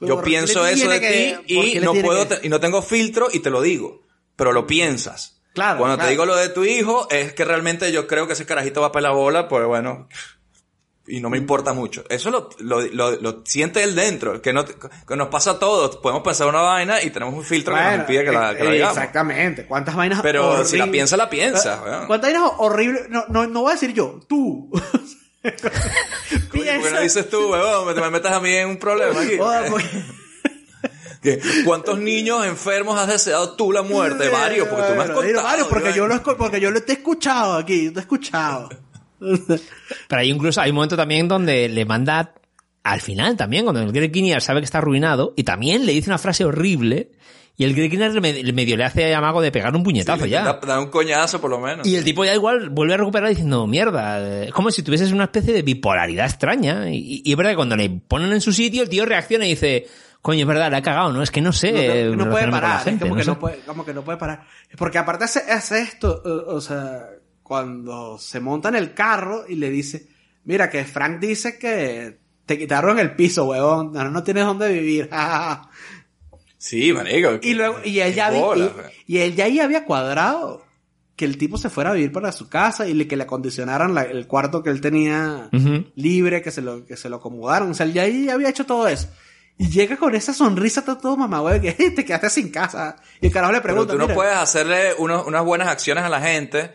[0.00, 2.58] Yo ¿por qué pienso eso de que- ti y no puedo que- te- y no
[2.60, 4.02] tengo filtro y te lo digo,
[4.36, 5.42] pero lo piensas.
[5.52, 6.06] Claro, Cuando claro.
[6.06, 8.88] te digo lo de tu hijo es que realmente yo creo que ese carajito va
[8.88, 10.08] a pelar bola, pues bueno,
[11.06, 12.04] y no me importa mucho.
[12.08, 15.96] Eso lo, lo, lo, lo siente él dentro, que, no, que nos pasa a todos.
[15.96, 18.62] Podemos pensar una vaina y tenemos un filtro que nos Bueno, impide que la, que
[18.64, 18.96] la eh, digamos.
[18.96, 19.66] Exactamente.
[19.66, 22.04] ¿Cuántas vainas Pero si la piensa, la piensa.
[22.06, 23.08] ¿Cuántas vainas horribles?
[23.08, 24.70] No, no, no voy a decir yo, tú.
[25.42, 25.52] ¿Por
[26.64, 27.94] qué no dices tú, huevón?
[27.94, 29.36] Me, me metes a mí en un problema aquí.
[29.70, 29.86] Porque-
[31.22, 31.38] ¿Qué?
[31.66, 34.30] ¿Cuántos niños enfermos has deseado tú la muerte?
[34.30, 35.42] Varios, porque tú me has contado.
[35.42, 38.70] varios, porque yo lo, porque yo lo te he escuchado aquí, yo te he escuchado.
[39.18, 42.32] Pero hay incluso, hay un momento también donde le manda
[42.82, 46.10] al final también, cuando el Greg Kinnear sabe que está arruinado, y también le dice
[46.10, 47.12] una frase horrible,
[47.56, 50.24] y el Greg Kinnear le me- le medio le hace amago de pegar un puñetazo
[50.24, 50.42] Sí, ya.
[50.44, 51.86] Da, da un coñazo por lo menos.
[51.86, 55.12] Y el tipo ya igual vuelve a recuperar diciendo, mierda, eh, es como si tuvieses
[55.12, 56.88] una especie de bipolaridad extraña.
[56.90, 59.50] Y, y es verdad que cuando le ponen en su sitio, el tío reacciona y
[59.50, 59.86] dice,
[60.22, 61.22] coño, es verdad, la he cagado, ¿no?
[61.22, 61.70] Es que no sé.
[61.72, 63.30] no, eh, no puede parar, gente, es como, no que sé".
[63.30, 64.46] no puede, como que no puede parar.
[64.78, 67.08] Porque aparte hace, hace esto, eh, o sea,
[67.42, 70.06] cuando se monta en el carro y le dice,
[70.44, 72.20] mira que Frank dice que
[72.50, 75.08] te quitaron el piso, huevón, ahora no tienes dónde vivir.
[76.58, 77.38] Sí, marico.
[77.42, 78.70] y luego, y él ya bola,
[79.06, 80.62] y- él ya ahí había cuadrado
[81.16, 83.94] que el tipo se fuera a vivir para su casa y le, que le acondicionaran
[83.94, 85.48] la- el cuarto que él tenía
[85.94, 87.70] libre, que se lo, que se lo acomodaron.
[87.70, 89.08] O sea, él ya ahí había hecho todo eso.
[89.56, 92.96] Y llega con esa sonrisa todo, todo mamá, güey, que te quedaste sin casa.
[93.22, 96.04] Y el carajo le Pero pregunta, tú no mira, puedes hacerle unos- unas buenas acciones
[96.04, 96.72] a la gente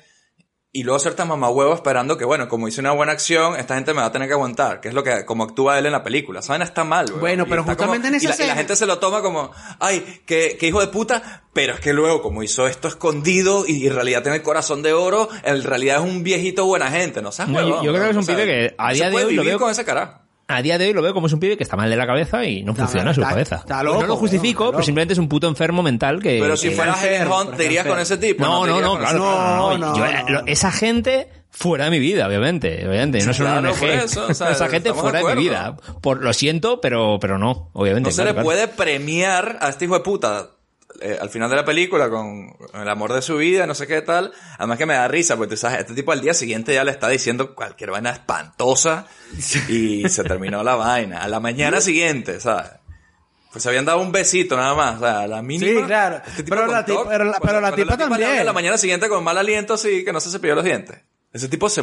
[0.78, 3.94] y luego ser tan mamahuevo esperando que, bueno, como hice una buena acción, esta gente
[3.94, 6.04] me va a tener que aguantar, que es lo que, como actúa él en la
[6.04, 6.42] película.
[6.42, 7.20] Saben, está mal, weón.
[7.22, 9.52] Bueno, pero justamente en esa y la, y la escena- gente se lo toma como,
[9.80, 13.88] ay, qué, qué hijo de puta, pero es que luego, como hizo esto escondido y
[13.88, 17.32] en realidad tiene el corazón de oro, en realidad es un viejito buena gente, ¿no
[17.32, 17.54] sabes?
[17.54, 19.36] No, yo- yo creo que es un pibe que a día se de puede hoy
[19.36, 20.20] lo vivir veo- con ese carajo.
[20.48, 22.06] A día de hoy lo veo como es un pibe que está mal de la
[22.06, 23.56] cabeza y no funciona su está- cabeza.
[23.56, 26.38] está Pues loco, no lo justifico, pero simplemente es un puto enfermo mental que...
[26.40, 28.44] Pero si que- fuera Helen enfermo, Hunt, pero te irías con ese tipo.
[28.44, 30.42] No, no, no, claro, no, No, Yo- no.
[30.46, 32.88] Esa gente fuera de mi vida, obviamente.
[32.88, 33.80] Obviamente, no son claro, ONG.
[33.80, 35.78] por eso, o sea, esa gente fuera de de, mi vida.
[36.02, 38.10] Por, lo siento, pero, pero no, obviamente.
[38.10, 38.46] No se claro, le claro.
[38.46, 40.50] puede premiar a este hijo de puta
[41.02, 44.02] eh, al final de la película con el amor de su vida, no sé qué
[44.02, 44.32] tal.
[44.58, 46.92] Además que me da risa, porque tú sabes, este tipo al día siguiente ya le
[46.92, 49.08] está diciendo cualquier vaina espantosa
[49.70, 51.22] y se terminó la vaina.
[51.22, 52.72] A la mañana siguiente, ¿sabes?
[53.52, 55.80] Pues se habían dado un besito nada más, o sea, la mínima.
[55.82, 56.22] Sí, claro.
[56.28, 58.40] Este Pero la tipa- pero la- pero tipa también.
[58.40, 60.98] A la mañana siguiente con mal aliento así que no se cepilló los dientes.
[61.32, 61.82] Ese tipo se,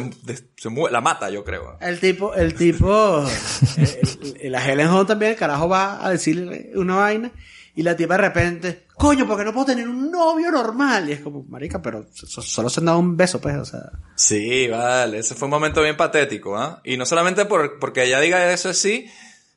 [0.57, 1.77] se mue- la mata, yo creo.
[1.79, 3.23] El tipo, el tipo,
[3.77, 7.31] el- el- la Helen Hunt también, el carajo va a decirle una vaina
[7.75, 11.09] y la tipa de repente, coño, porque no puedo tener un novio normal.
[11.09, 13.81] Y es como, marica, pero so- solo se han dado un beso, pues, o sea.
[14.15, 16.81] Sí, vale, ese fue un momento bien patético, ¿ah?
[16.83, 19.07] Y no solamente por, porque ella diga eso así,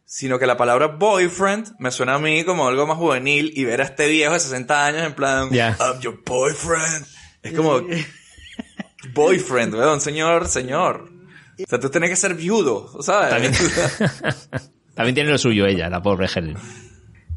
[0.06, 3.80] sino que la palabra boyfriend me suena a mí como algo más juvenil y ver
[3.82, 5.76] a este viejo de 60 años en plan, Ya.
[5.80, 7.04] I'm your boyfriend.
[7.42, 7.82] Es como,
[9.14, 11.10] boyfriend, weón, señor, señor.
[11.58, 13.30] O sea, tú tienes que ser viudo, ¿sabes?
[13.30, 13.52] También,
[14.94, 16.56] también tiene lo suyo ella, la pobre Helen.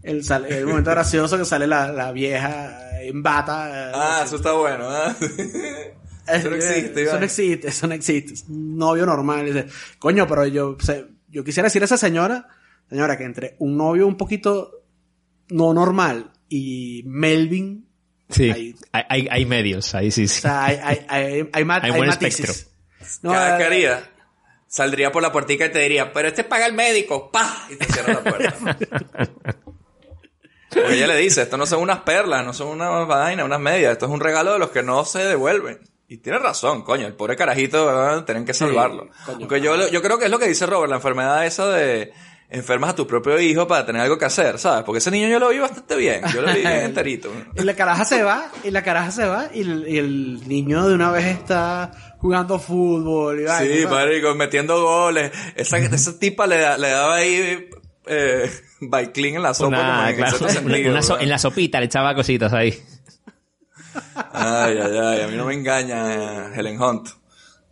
[0.10, 3.92] El, sale- el momento gracioso que sale la, la vieja en bata.
[3.94, 5.16] ah, eso está bueno, ¿ah?
[6.32, 8.34] Eso no existe, Eso no existe, eso no existe.
[8.34, 9.46] Es un novio normal.
[9.48, 9.66] Dice,
[9.98, 10.78] coño, pero yo, o
[11.28, 12.48] yo quisiera decir a esa señora,
[12.88, 14.84] señora, que entre un novio un poquito
[15.50, 17.88] no normal y Melvin,
[18.30, 18.76] Sí, hay,
[19.10, 20.42] hay, hay medios, ahí sí, o sí.
[20.42, 22.48] sea, hay, hay, hay, hay, Hay hay buen matices.
[22.48, 22.72] espectro.
[23.24, 24.10] No, ¿Qué, eh, qué haría?
[24.68, 27.66] Saldría por la puertica y te diría, pero este paga el médico, ¡pa!
[27.72, 28.78] Y te cierra la puerta.
[30.82, 33.92] Porque ella le dice, esto no son unas perlas, no son unas vainas, unas medias,
[33.94, 35.80] esto es un regalo de los que no se devuelven.
[36.08, 38.26] Y tiene razón, coño, el pobre carajito, ¿verdad?
[38.26, 39.10] tienen que salvarlo.
[39.26, 42.12] coño, Aunque yo, yo creo que es lo que dice Robert, la enfermedad esa de
[42.52, 44.84] enfermas a tu propio hijo para tener algo que hacer, ¿sabes?
[44.84, 47.32] Porque ese niño yo lo vi bastante bien, yo lo vi bien enterito.
[47.56, 50.88] Y la caraja se va, y la caraja se va, y el, y el niño
[50.88, 55.32] de una vez está jugando fútbol y Sí, marico, metiendo goles.
[55.56, 57.70] Esa, esa tipa le, da- le daba ahí
[58.08, 58.50] eh,
[58.82, 62.16] Baiklin en la sopa como en claro, sentido, una so- en la sopita le echaba
[62.16, 62.74] cositas ahí.
[64.34, 67.10] Ay, ay, ay, a mí no me engaña Helen Hunt.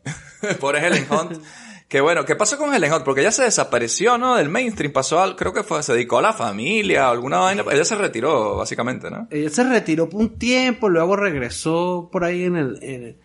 [0.60, 1.42] Pobre Helen Hunt.
[1.88, 3.04] Que bueno, ¿qué pasó con Helen Hunt?
[3.06, 4.36] Porque ella se desapareció, ¿no?
[4.36, 7.64] Del mainstream, pasó al, creo que fue, se dedicó a la familia, alguna vaina.
[7.72, 9.28] Ella se retiró, básicamente, ¿no?
[9.32, 12.80] Ella se retiró por un tiempo, luego regresó por ahí en el...
[12.84, 13.20] en el-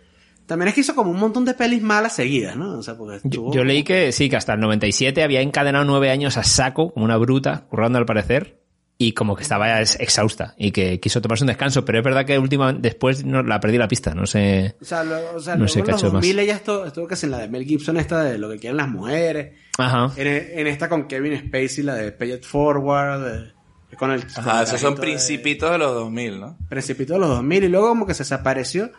[0.52, 2.78] También es que hizo como un montón de pelis malas seguidas, ¿no?
[2.78, 5.84] O sea, porque Yo, estuvo- yo leí que sí, que hasta el 97 había encadenado
[5.86, 8.58] nueve años a saco, como una bruta, currando al parecer,
[8.98, 12.24] y como que estaba ex- exhausta y que quiso tomarse un descanso, pero es verdad
[12.26, 14.76] que última, después no, la perdí la pista, no sé.
[14.80, 16.12] O sea, luego, o sea, No luego sé en los hecho más.
[16.22, 18.76] 2000 ella estuvo, estuvo casi en la de Mel Gibson, esta de lo que quieren
[18.76, 19.54] las mujeres.
[19.78, 20.12] Ajá.
[20.16, 23.20] En, en esta con Kevin Spacey, la de Pay It Forward.
[23.24, 23.52] de-
[23.96, 26.56] con el, con Ajá, el esos son carajito de- principitos de los 2000, ¿no?
[26.68, 28.90] Principito de los 2000 y luego como que se desapareció.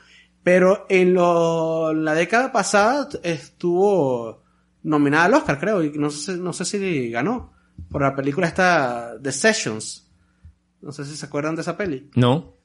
[0.44, 4.44] Pero en, lo, la década pasada estuvo
[4.84, 7.54] nominada al Oscar, creo, y no sé, no sé si ganó.
[7.90, 10.12] Por la película esta The Sessions.
[10.82, 12.10] No sé si se acuerdan de esa peli.
[12.16, 12.58] No.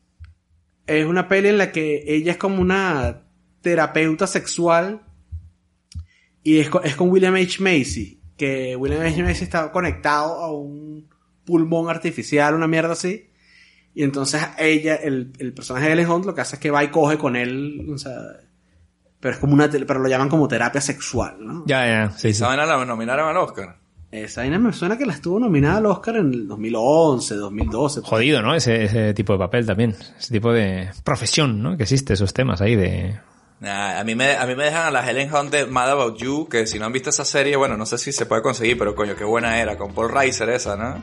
[0.87, 3.23] Es una peli en la que ella es como una
[3.61, 5.03] terapeuta sexual
[6.43, 7.63] y es con, es con William H.
[7.63, 8.21] Macy.
[8.37, 9.23] Que William H.
[9.23, 11.09] Macy está conectado a un
[11.45, 13.28] pulmón artificial, una mierda así.
[13.99, 16.85] Y entonces ella, el, el personaje de Ellen Hunt lo que hace es que va
[16.85, 18.13] y coge con él, o sea,
[19.19, 21.65] pero es como una, pero lo llaman como terapia sexual, ¿no?
[21.67, 22.29] Ya, ya, sí, sí.
[22.29, 23.77] Esa vaina la nominaron al Oscar.
[24.13, 28.01] Esa vaina me suena que la estuvo nominada al Oscar en el 2011, 2012.
[28.05, 28.55] Jodido, ¿no?
[28.55, 29.97] Ese, ese tipo de papel también.
[30.17, 31.77] Ese tipo de profesión, ¿no?
[31.77, 33.19] Que existe esos temas ahí de...
[33.59, 36.19] Nah, a mí me, a mí me dejan a la Helen Hunt de Mad About
[36.19, 38.79] You, que si no han visto esa serie, bueno, no sé si se puede conseguir,
[38.79, 41.03] pero coño, qué buena era, con Paul Reiser esa, ¿no?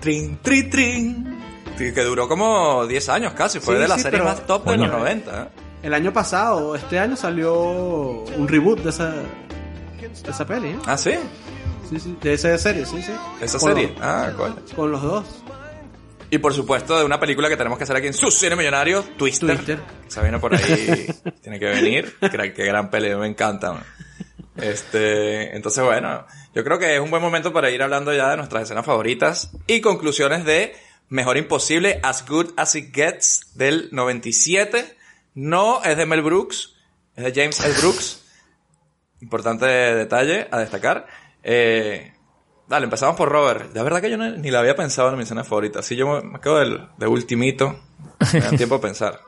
[0.00, 1.29] Trin, trin, trin.
[1.76, 4.76] Que duró como 10 años casi, fue Sí, de las sí, series más top de
[4.76, 5.46] los 90, ¿eh?
[5.82, 10.78] El año pasado, este año salió un reboot de esa, de esa peli, ¿eh?
[10.86, 11.12] Ah, sí,
[11.88, 13.12] Sí, sí, de esa serie, sí, sí.
[13.40, 13.88] esa Con serie.
[13.88, 14.56] los- Ah, coño.
[14.76, 15.24] con los dos.
[16.30, 19.02] Y por supuesto, de una película que tenemos que hacer aquí en su cine millonario,
[19.16, 19.56] Twister.
[19.56, 19.80] Twister.
[20.06, 21.06] Se viene por ahí,
[21.42, 22.14] tiene que venir.
[22.20, 23.72] Qué, qué gran pelea, me encanta.
[23.72, 23.82] man.
[24.56, 28.36] Este, entonces bueno, yo creo que es un buen momento para ir hablando ya de
[28.36, 30.74] nuestras escenas favoritas y conclusiones de
[31.10, 34.96] Mejor Imposible, As Good As It Gets del 97.
[35.34, 36.74] No es de Mel Brooks,
[37.16, 37.74] Es de James L.
[37.80, 38.24] Brooks.
[39.20, 41.06] Importante detalle a destacar.
[41.42, 42.12] Eh,
[42.68, 43.74] dale, empezamos por Robert.
[43.74, 45.80] La verdad que yo no- ni la había pensado en mi escena favorita.
[45.80, 47.78] Así yo me, quedo del, de ultimito.
[48.32, 49.20] Me da tiempo a pensar.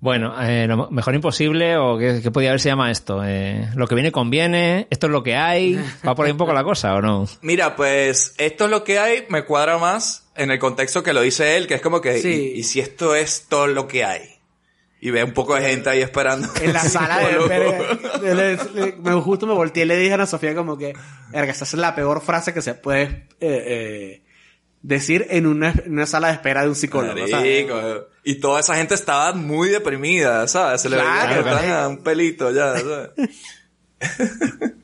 [0.00, 3.22] Bueno, eh, lo mejor imposible, o qué, qué podía haber se llama esto.
[3.24, 5.82] Eh, lo que viene conviene, esto es lo que hay.
[6.06, 7.26] ¿Va por ahí un poco la cosa o no?
[7.40, 11.20] Mira, pues esto es lo que hay, me cuadra más en el contexto que lo
[11.22, 12.52] dice él, que es como que, Sí.
[12.54, 14.30] y, y si esto es todo lo que hay?
[15.00, 16.48] Y ve un poco de gente ahí esperando.
[16.62, 20.78] En la sala de le- justo me volteé y le dije a Ana Sofía como
[20.78, 20.94] que,
[21.30, 24.22] verga, esa es la peor frase que se puede eh, eh,
[24.80, 27.26] decir en una, en una sala de espera de un psicólogo.
[27.28, 30.80] Marico, Y toda esa gente estaba muy deprimida, ¿sabes?
[30.80, 31.80] Se le veía Claro, que estaban claro.
[31.82, 33.10] a un pelito ya, ¿sabes?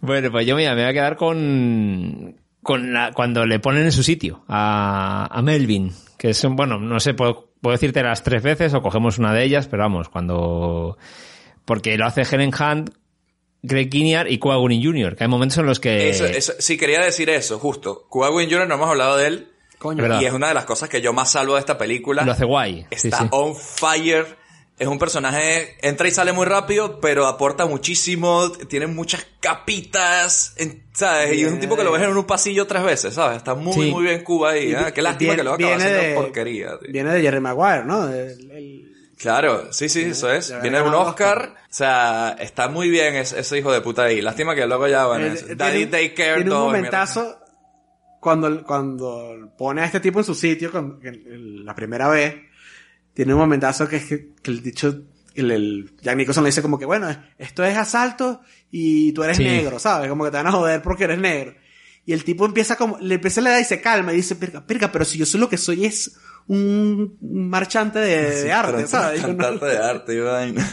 [0.00, 2.36] Bueno, pues yo mira, me voy a quedar con,
[2.66, 6.78] con la, cuando le ponen en su sitio a, a Melvin, que es un, bueno,
[6.78, 10.08] no sé, puedo, puedo decirte las tres veces o cogemos una de ellas, pero vamos,
[10.08, 10.98] cuando,
[11.64, 12.90] porque lo hace Helen Hunt,
[13.62, 16.10] Greg Kinnear y Gooding Jr., que hay momentos en los que...
[16.10, 18.08] Eso, eso, sí, quería decir eso, justo.
[18.10, 18.66] Gooding Jr.
[18.66, 19.48] no hemos hablado de él.
[19.94, 20.20] ¿Verdad?
[20.20, 22.24] Y es una de las cosas que yo más salvo de esta película.
[22.24, 22.86] Lo hace guay.
[22.96, 23.28] Sí, Está sí.
[23.30, 24.26] on fire.
[24.78, 30.54] Es un personaje, entra y sale muy rápido, pero aporta muchísimo, tiene muchas capitas,
[30.92, 31.34] ¿sabes?
[31.34, 33.38] Y es un tipo que lo ves en un pasillo tres veces, ¿sabes?
[33.38, 33.90] Está muy, Sí.
[33.90, 34.72] muy bien Cuba ahí.
[34.74, 34.92] ¿eh?
[34.94, 36.78] Qué lástima viene- que lo acaba viene haciendo de- porquería.
[36.78, 36.92] tío.
[36.92, 38.08] Viene de Jerry Maguire, ¿no?
[38.08, 40.52] El- el- Claro, sí, sí, eso es.
[40.60, 41.54] Viene de un Oscar.
[41.62, 44.20] O sea, está muy bien ese, ese hijo de puta ahí.
[44.20, 46.66] Lástima que luego ya, bueno, Eh, tiene- Daddy Daycare, tiene todo.
[46.66, 47.38] un momentazo
[48.20, 51.00] cuando, cuando pone a este tipo en su sitio, con-
[51.64, 52.34] la primera vez,
[53.16, 55.02] tiene un momentazo que es que, que el dicho,
[55.34, 57.08] el, el Jack Nicholson le dice como que, bueno,
[57.38, 59.44] esto es asalto y tú eres Sí.
[59.44, 60.08] negro, ¿sabes?
[60.10, 61.54] Como que te van a joder porque eres negro.
[62.04, 64.36] Y el tipo empieza como, le empieza a le da y se calma y dice,
[64.36, 66.16] pirca, pirca, pero si yo soy lo que soy es
[66.48, 69.20] un marchante de, de Sí, arte, pero ¿sabes?
[69.20, 70.72] Yo no- Cantante de arte y vaina.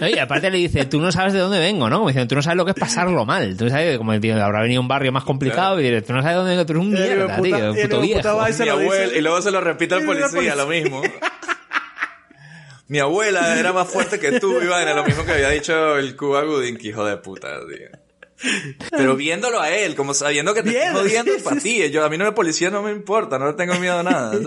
[0.00, 1.96] No, y aparte le dice, tú no sabes de dónde vengo, ¿no?
[1.98, 3.54] Como diciendo, tú no sabes lo que es pasarlo mal.
[3.58, 6.14] Tú no sabes, como tío, habrá venido a un barrio más complicado y dices, tú
[6.14, 7.82] no sabes de dónde vengo, tú eres un Eh, mierda, puta- tío, y un el
[7.88, 8.46] puto viejo.
[8.48, 9.18] y dice.
[9.18, 10.54] y luego se lo repite al la policía, policía.
[10.56, 11.02] lo mismo.
[12.90, 16.16] Mi abuela era más fuerte que tú, y vaina, lo mismo que había dicho el
[16.16, 17.88] Cuba Gooding, que hijo de puta, tío.
[18.90, 21.90] Pero viéndolo a él, como sabiendo que te Bien, está jodiendo sí, para sí, ti.
[21.90, 24.32] Yo, a mí no el policía no me importa, no le tengo miedo a nada.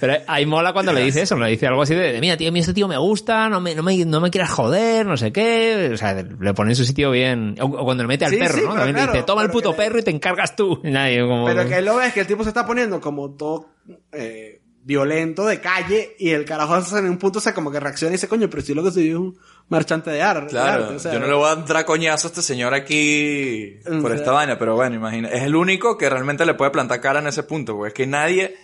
[0.00, 2.48] Pero ahí mola cuando le dice eso, le dice algo así de, de, mira, tío,
[2.50, 5.16] a mí este tío me gusta, no me, no me, no me quieras joder, no
[5.16, 5.90] sé qué.
[5.92, 7.56] O sea, le pone en su sitio bien.
[7.60, 8.66] O, o cuando le mete al Sí, perro, sí, ¿no?
[8.68, 10.80] pero También le claro, dice, toma el pero puto que- perro y te encargas tú.
[10.84, 11.46] Y nadie, como...
[11.46, 13.70] Pero que él lo ves que el tipo se está poniendo como todo
[14.12, 18.14] eh, violento de calle y el carajo en un punto se como que reacciona y
[18.14, 19.36] dice, coño, pero si lo que soy es un
[19.68, 20.44] marchante de arte.
[20.44, 22.72] de Claro, arte", o sea, yo no le voy a dar coñazo a este señor
[22.72, 25.28] aquí por O sea- esta vaina, pero bueno, imagina.
[25.28, 28.06] Es el único que realmente le puede plantar cara en ese punto, porque es que
[28.06, 28.54] nadie,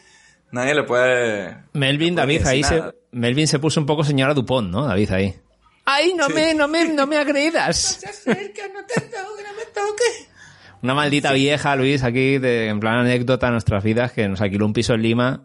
[0.52, 1.56] nadie le puede...
[1.72, 2.82] Melvin, no puede David, ahí se.
[3.10, 4.86] Melvin se puso un poco señora Dupont, ¿no?
[4.86, 5.34] David ahí.
[5.84, 7.98] Ay, no me, no me, no me agredas.
[10.82, 14.66] Una maldita vieja, Luis, aquí, de, en plan anécdota de nuestras vidas, que nos alquiló
[14.66, 15.42] un piso en Lima.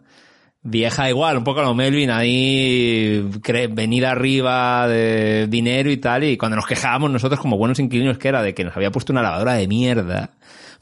[0.70, 3.26] Vieja igual, un poco como Melvin, ahí
[3.70, 8.28] venida arriba de dinero y tal, y cuando nos quejábamos nosotros como buenos inquilinos que
[8.28, 10.32] era de que nos había puesto una lavadora de mierda,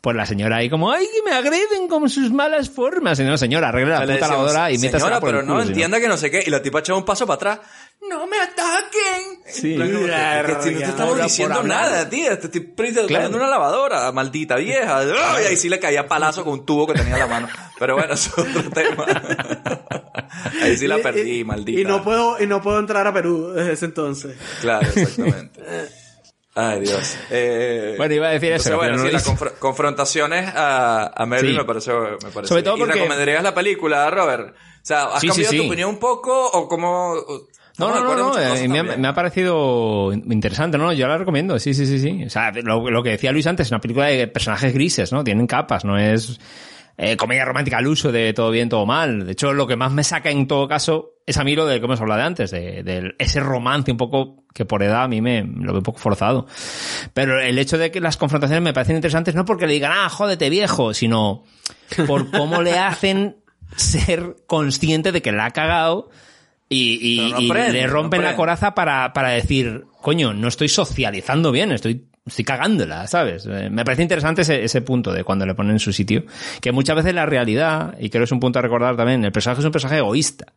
[0.06, 3.18] pues la señora ahí como, ay, que me agreden con sus malas formas.
[3.18, 6.16] Y no, señora, arregle la puta lavadora y métasela Señora, pero no entienda que no
[6.16, 6.44] sé qué.
[6.46, 7.58] Y la tipa echaba un paso para atrás.
[8.08, 9.40] ¡No me ataquen!
[9.48, 9.74] Sí.
[9.74, 9.84] No
[10.60, 12.38] te estamos diciendo nada, tía.
[12.38, 15.02] Te estoy poniendo una lavadora, maldita vieja.
[15.42, 17.48] Y ahí sí le caía palazo con un tubo que tenía en la mano.
[17.76, 19.06] Pero bueno, es otro tema.
[20.62, 21.80] ahí sí la perdí, maldita.
[21.80, 24.36] Y no puedo, y no puedo entrar a Perú desde ese entonces.
[24.60, 25.60] Claro, exactamente.
[26.58, 27.16] Ay, Dios.
[27.30, 31.26] Eh, Bueno, iba a decir eso, entonces, bueno, pero no sí, las confrontaciones a, a
[31.26, 31.58] Melvin Sí.
[31.58, 34.54] me pareció, me pareció Sobre todo porque- ¿Y recomendarías la película, Robert?
[34.54, 37.14] O sea, ¿has Sí, cambiado tu opinión un poco o cómo...?
[37.78, 39.00] No, no, no, no, eh, me, ha, también?
[39.02, 40.94] me ha parecido interesante, ¿no?
[40.94, 42.24] Yo la recomiendo, sí, sí, sí, sí.
[42.24, 45.22] O sea, lo, lo que decía Luis antes, es una película de personajes grises, ¿no?
[45.22, 46.40] Tienen capas, no es
[46.98, 49.26] eh, comedia romántica al uso de todo bien, todo mal.
[49.26, 51.78] De hecho, lo que más me saca en todo caso es a mí lo de
[51.80, 55.08] que hemos hablado de antes, de, de ese romance un poco que por edad a
[55.08, 56.46] mí me lo veo un poco forzado.
[57.14, 60.08] Pero el hecho de que las confrontaciones me parecen interesantes no porque le digan, ah,
[60.08, 61.42] jódete viejo, sino
[62.06, 63.36] por cómo le hacen
[63.76, 66.08] ser consciente de que la ha cagado
[66.68, 70.68] y, y- no y le no rompen la coraza para, para decir, coño, no estoy
[70.68, 73.46] socializando bien, estoy, estoy cagándola, ¿sabes?
[73.46, 76.24] Eh, Me parece interesante ese, punto de cuando le ponen en su sitio,
[76.60, 79.32] que muchas veces la realidad, y creo que es un punto a recordar también, el
[79.32, 80.52] personaje es un personaje egoísta.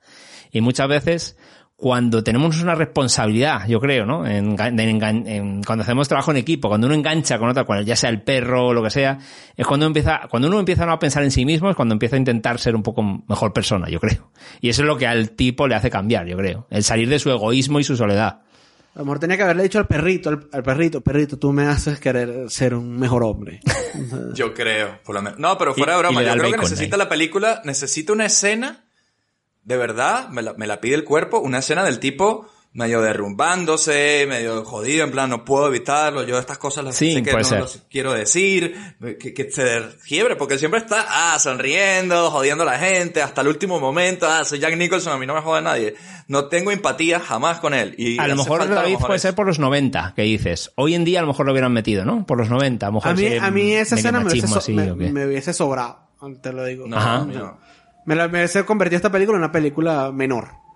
[0.51, 1.37] Y muchas veces,
[1.75, 4.25] cuando tenemos una responsabilidad, yo creo, ¿no?
[4.25, 8.67] En, cuando hacemos trabajo en equipo, cuando uno engancha con otra, ya sea el perro
[8.67, 9.19] o lo que sea,
[9.55, 12.19] es cuando empieza, cuando uno empieza a pensar en sí mismo, es cuando empieza a
[12.19, 14.31] intentar ser un poco mejor persona, yo creo.
[14.59, 16.65] Y eso es lo que al tipo le hace cambiar, yo creo.
[16.71, 18.41] El salir de su egoísmo y su soledad.
[18.95, 21.99] A lo mejor tenía que haberle dicho al perrito, al, perrito, perrito, tú me haces
[21.99, 23.61] querer ser un mejor hombre.
[24.33, 25.39] yo creo, por lo menos.
[25.39, 28.85] No, pero fuera de broma, yo creo que necesita la película, necesita una escena
[29.69, 35.03] de verdad, me la, pide el cuerpo, una escena del tipo medio derrumbándose, medio jodido,
[35.03, 38.75] en plan, no puedo evitarlo, yo estas cosas las sé que no quiero decir,
[39.19, 43.47] que, que se fiebre, porque siempre está, ah, sonriendo, jodiendo a la gente, hasta el
[43.47, 45.95] último momento, ah, soy Jack Nicholson, a mí no me jode nadie.
[46.27, 47.95] No tengo empatía jamás con él.
[47.97, 50.71] Y a lo mejor David puede ser por los 90, que dices.
[50.75, 52.25] Hoy en día a lo mejor lo hubieran metido, ¿no?
[52.27, 53.11] Por los 90, a lo mejor.
[53.11, 56.07] A mí, a mí esa escena me hubiese, me, hubiese, sobrado,
[56.41, 56.85] te lo digo.
[56.93, 57.27] Ajá.
[58.05, 60.68] Me, la, me se convertido esta película en una película menor.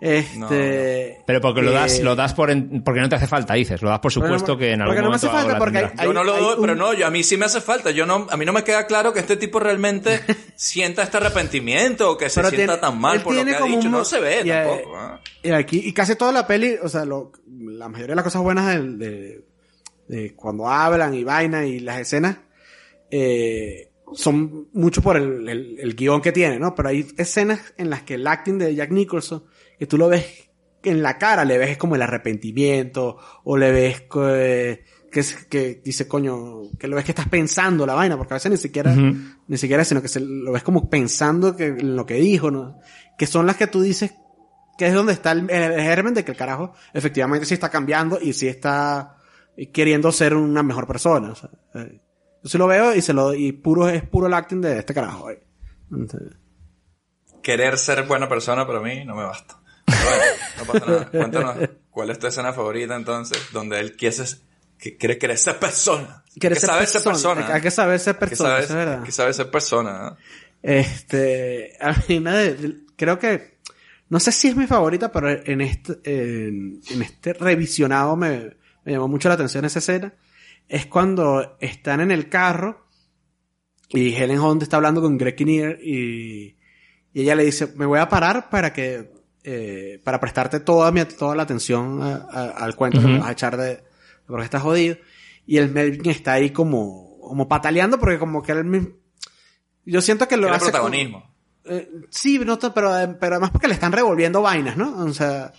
[0.00, 2.50] Este, Pero porque lo das, lo das por
[2.84, 5.10] porque no te hace falta, dices, lo das por supuesto que en algún porque no
[5.10, 7.46] me hace falta porque yo no lo doy, pero no, yo a mí sí me
[7.46, 7.90] hace falta.
[7.90, 10.20] Yo no, a mí no me queda claro que este tipo realmente
[10.54, 13.88] sienta este arrepentimiento o que se sienta tan mal por lo que ha dicho.
[13.88, 14.96] No se ve tampoco.
[14.96, 15.20] ¿ah?
[15.42, 18.42] Y aquí, y casi toda la peli, o sea, lo, la mayoría de las cosas
[18.42, 18.66] buenas
[18.98, 19.44] de,
[20.06, 22.38] de, cuando hablan y vaina y las escenas,
[23.10, 26.74] eh, son mucho por el, el, guion que tiene, ¿no?
[26.74, 29.44] Pero hay escenas en las que el acting de Jack Nicholson,
[29.78, 30.50] que tú lo ves
[30.82, 36.06] en la cara, le ves como el arrepentimiento, o le ves que, que, que dice,
[36.06, 39.56] coño, que lo ves que estás pensando la vaina, porque a veces ni siquiera, ni
[39.56, 42.78] siquiera, sino que se, lo ves como pensando que, en lo que dijo, ¿no?
[43.16, 44.12] Que son las que tú dices
[44.78, 48.20] que es donde está el, el germen de que el carajo efectivamente sí está cambiando
[48.22, 49.16] y sí está
[49.72, 51.32] queriendo ser una mejor persona.
[51.32, 52.00] O sea, eh,
[52.42, 54.94] yo se lo veo y se lo y puro es puro el acting de este
[54.94, 55.28] carajo.
[57.42, 59.57] Querer ser buena persona para mí no me basta.
[60.04, 60.24] Bueno,
[60.58, 61.04] no pasa nada.
[61.10, 61.56] Cuéntanos,
[61.90, 63.38] ¿cuál es tu escena favorita entonces?
[63.52, 64.16] Donde él quiere,
[64.78, 66.24] que quiere ser persona.
[66.38, 67.54] Quiere que saber ser persona.
[67.54, 70.16] Hay que saber ser persona, que saber, que saber ser persona.
[70.62, 72.24] Este, a mí
[72.96, 73.58] creo que,
[74.08, 78.92] no sé si es mi favorita, pero en este, en, en este revisionado me, me
[78.92, 80.14] llamó mucho la atención esa escena
[80.68, 82.86] es cuando están en el carro
[83.88, 86.56] y Helen Hunt está hablando con Greg Kinnear y,
[87.12, 89.10] y ella le dice, me voy a parar para que,
[89.50, 93.56] eh, para prestarte toda mi, toda la atención al cuento que me vas a echar
[93.56, 93.82] de,
[94.26, 94.98] porque estás jodido.
[95.46, 98.94] Y el Melvin está ahí como, como pataleando porque como que él,
[99.86, 100.66] yo siento que lo hace.
[100.66, 101.34] protagonismo.
[101.64, 105.02] eh, sí, no, pero, pero además porque le están revolviendo vainas, ¿no?
[105.02, 105.50] O sea,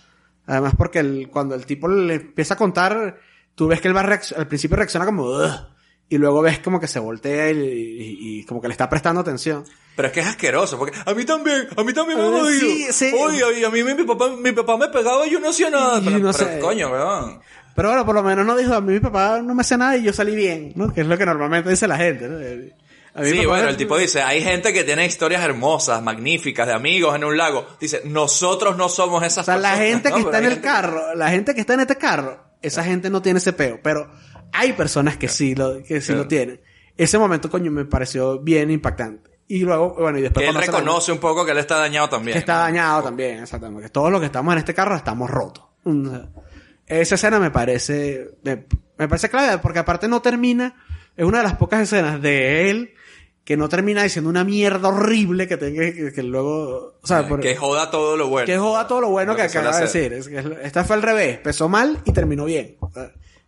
[0.46, 3.18] además porque el, cuando el tipo le empieza a contar,
[3.56, 5.36] tú ves que él va al principio reacciona como
[6.10, 9.64] y luego ves como que se voltea y, como que le está prestando atención.
[9.94, 12.60] Pero es que es asqueroso, porque a mí también, a mí también me ha jodido.
[12.60, 13.12] Sí, sí.
[13.16, 16.00] Oye, a mí mi papá, mi papá me pegaba y yo no hacía nada.
[16.04, 16.58] Pero, no sé.
[16.58, 17.40] coño, weón.
[17.76, 19.96] Pero bueno, por lo menos no dijo, a mí mi papá no me hace nada
[19.96, 20.92] y yo salí bien, ¿no?
[20.92, 22.38] Que es lo que normalmente dice la gente, ¿no?
[23.24, 27.24] Sí, bueno, el tipo dice, hay gente que tiene historias hermosas, magníficas, de amigos en
[27.24, 27.66] un lago.
[27.80, 29.60] Dice, nosotros no somos esas personas.
[29.60, 31.96] O sea, la gente que está en el carro, la gente que está en este
[31.96, 34.10] carro, esa gente no tiene ese peo, pero
[34.52, 36.60] hay personas que sí lo, que sí lo tienen.
[36.96, 39.30] Ese momento, coño, me pareció bien impactante.
[39.48, 40.44] Y luego, bueno, y después...
[40.44, 42.34] Que él reconoce un poco que él está dañado también.
[42.34, 43.84] Que está dañado también, exactamente.
[43.84, 45.64] Que todos los que estamos en este carro estamos rotos.
[46.86, 48.66] Esa escena me parece, me,
[48.98, 50.76] me parece clave porque aparte no termina,
[51.16, 52.94] es una de las pocas escenas de él
[53.44, 55.82] que no termina diciendo una mierda horrible que tenga
[56.12, 58.46] que, luego, o sea, que joda todo lo bueno.
[58.46, 60.12] Que joda todo lo bueno que, acaba de decir.
[60.12, 62.76] Es que esta fue al revés, empezó mal y terminó bien.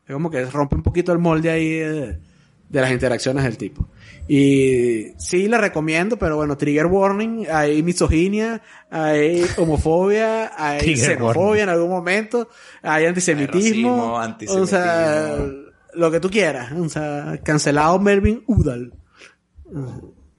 [0.06, 2.18] Es como que rompe un poquito el molde ahí de,
[2.70, 3.88] las interacciones del tipo.
[4.28, 11.68] Y sí, le recomiendo, pero bueno, trigger warning, hay misoginia, hay homofobia, hay xenofobia en
[11.68, 12.48] algún momento,
[12.82, 15.38] hay antisemitismo, antisemitismo, o sea,
[15.94, 18.94] lo que tú quieras, o sea, cancelado Melvin Udall.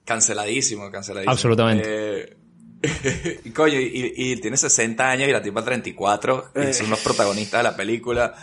[0.04, 1.32] Canceladísimo, canceladísimo.
[1.32, 1.84] Absolutamente.
[1.86, 2.36] Eh,
[3.44, 7.64] y coño, y, tiene 60 años y la tipa 34, y son los protagonistas de
[7.64, 8.34] la película,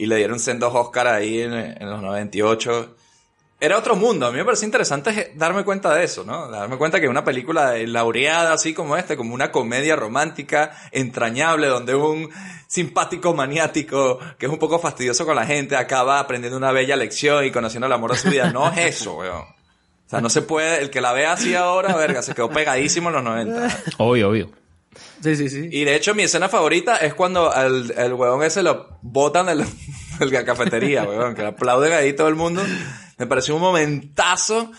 [0.00, 2.96] y le dieron sendos Oscar ahí en, los 98.
[3.60, 6.48] Era otro mundo, a mí me parece interesante darme cuenta de eso, ¿no?
[6.48, 11.94] Darme cuenta que una película laureada así como este, como una comedia romántica, entrañable, donde
[11.94, 12.30] un
[12.66, 17.44] simpático maniático que es un poco fastidioso con la gente acaba aprendiendo una bella lección
[17.44, 18.50] y conociendo el amor de su vida.
[18.50, 19.42] No es eso, weón.
[19.42, 23.10] O sea, no se puede, el que la ve así ahora, verga, se quedó pegadísimo
[23.10, 23.78] en los 90.
[23.98, 24.59] Obvio, obvio.
[25.22, 25.68] Sí, sí, sí.
[25.70, 29.54] Y de hecho, mi escena favorita es cuando el, el huevón ese lo botan de
[29.54, 32.62] la cafetería, huevón, que aplauden ahí todo el mundo.
[33.18, 34.72] Me pareció un momentazo.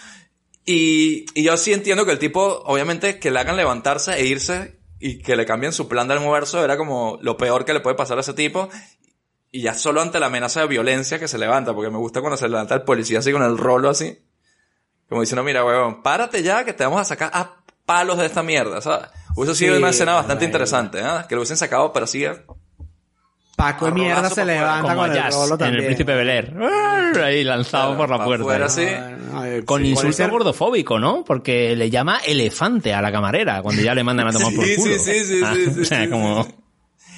[0.65, 4.79] Y, y yo sí entiendo que el tipo, obviamente, que le hagan levantarse e irse
[4.99, 7.95] y que le cambien su plan de almuerzo era como lo peor que le puede
[7.95, 8.69] pasar a ese tipo.
[9.51, 12.37] Y ya solo ante la amenaza de violencia que se levanta, porque me gusta cuando
[12.37, 14.17] se levanta el policía así con el rolo así.
[15.09, 18.43] Como diciendo, mira, huevón, párate ya que te vamos a sacar a palos de esta
[18.43, 19.09] mierda, ¿sabes?
[19.35, 21.25] Hubiese sido una escena bastante interesante, ¿eh?
[21.27, 22.25] Que lo hubiesen sacado, pero así...
[23.55, 25.73] Paco de mierda se levanta con el rolo también.
[25.73, 26.53] En el Príncipe Beler.
[27.23, 28.43] Ahí lanzado por la puerta.
[28.43, 28.87] Fuera así.
[29.65, 31.23] Con insulto gordofóbico, ¿no?
[31.23, 34.75] Porque le llama elefante a la camarera cuando ya le mandan a tomar por Sí,
[34.77, 34.93] culo.
[34.97, 36.47] sí, sí, sí, Ah, sí, o sí, sea, sí, como...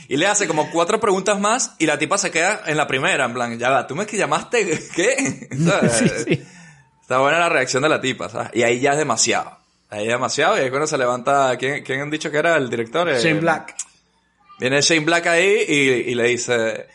[0.10, 3.24] Y le hace como cuatro preguntas más y la tipa se queda en la primera,
[3.24, 5.48] en plan, ya va, ¿tú me que llamaste qué?
[5.90, 6.44] Sí, sí.
[7.02, 8.50] Está buena la reacción de la tipa, ¿sabes?
[8.54, 9.63] Y ahí ya es demasiado.
[9.94, 12.68] Ahí es demasiado y ahí cuando se levanta, ¿quién, quién han dicho que era el
[12.70, 13.08] director?
[13.10, 13.76] Eh, Shane Black.
[14.60, 15.74] Viene Shane Black ahí y,
[16.12, 16.88] y le dice,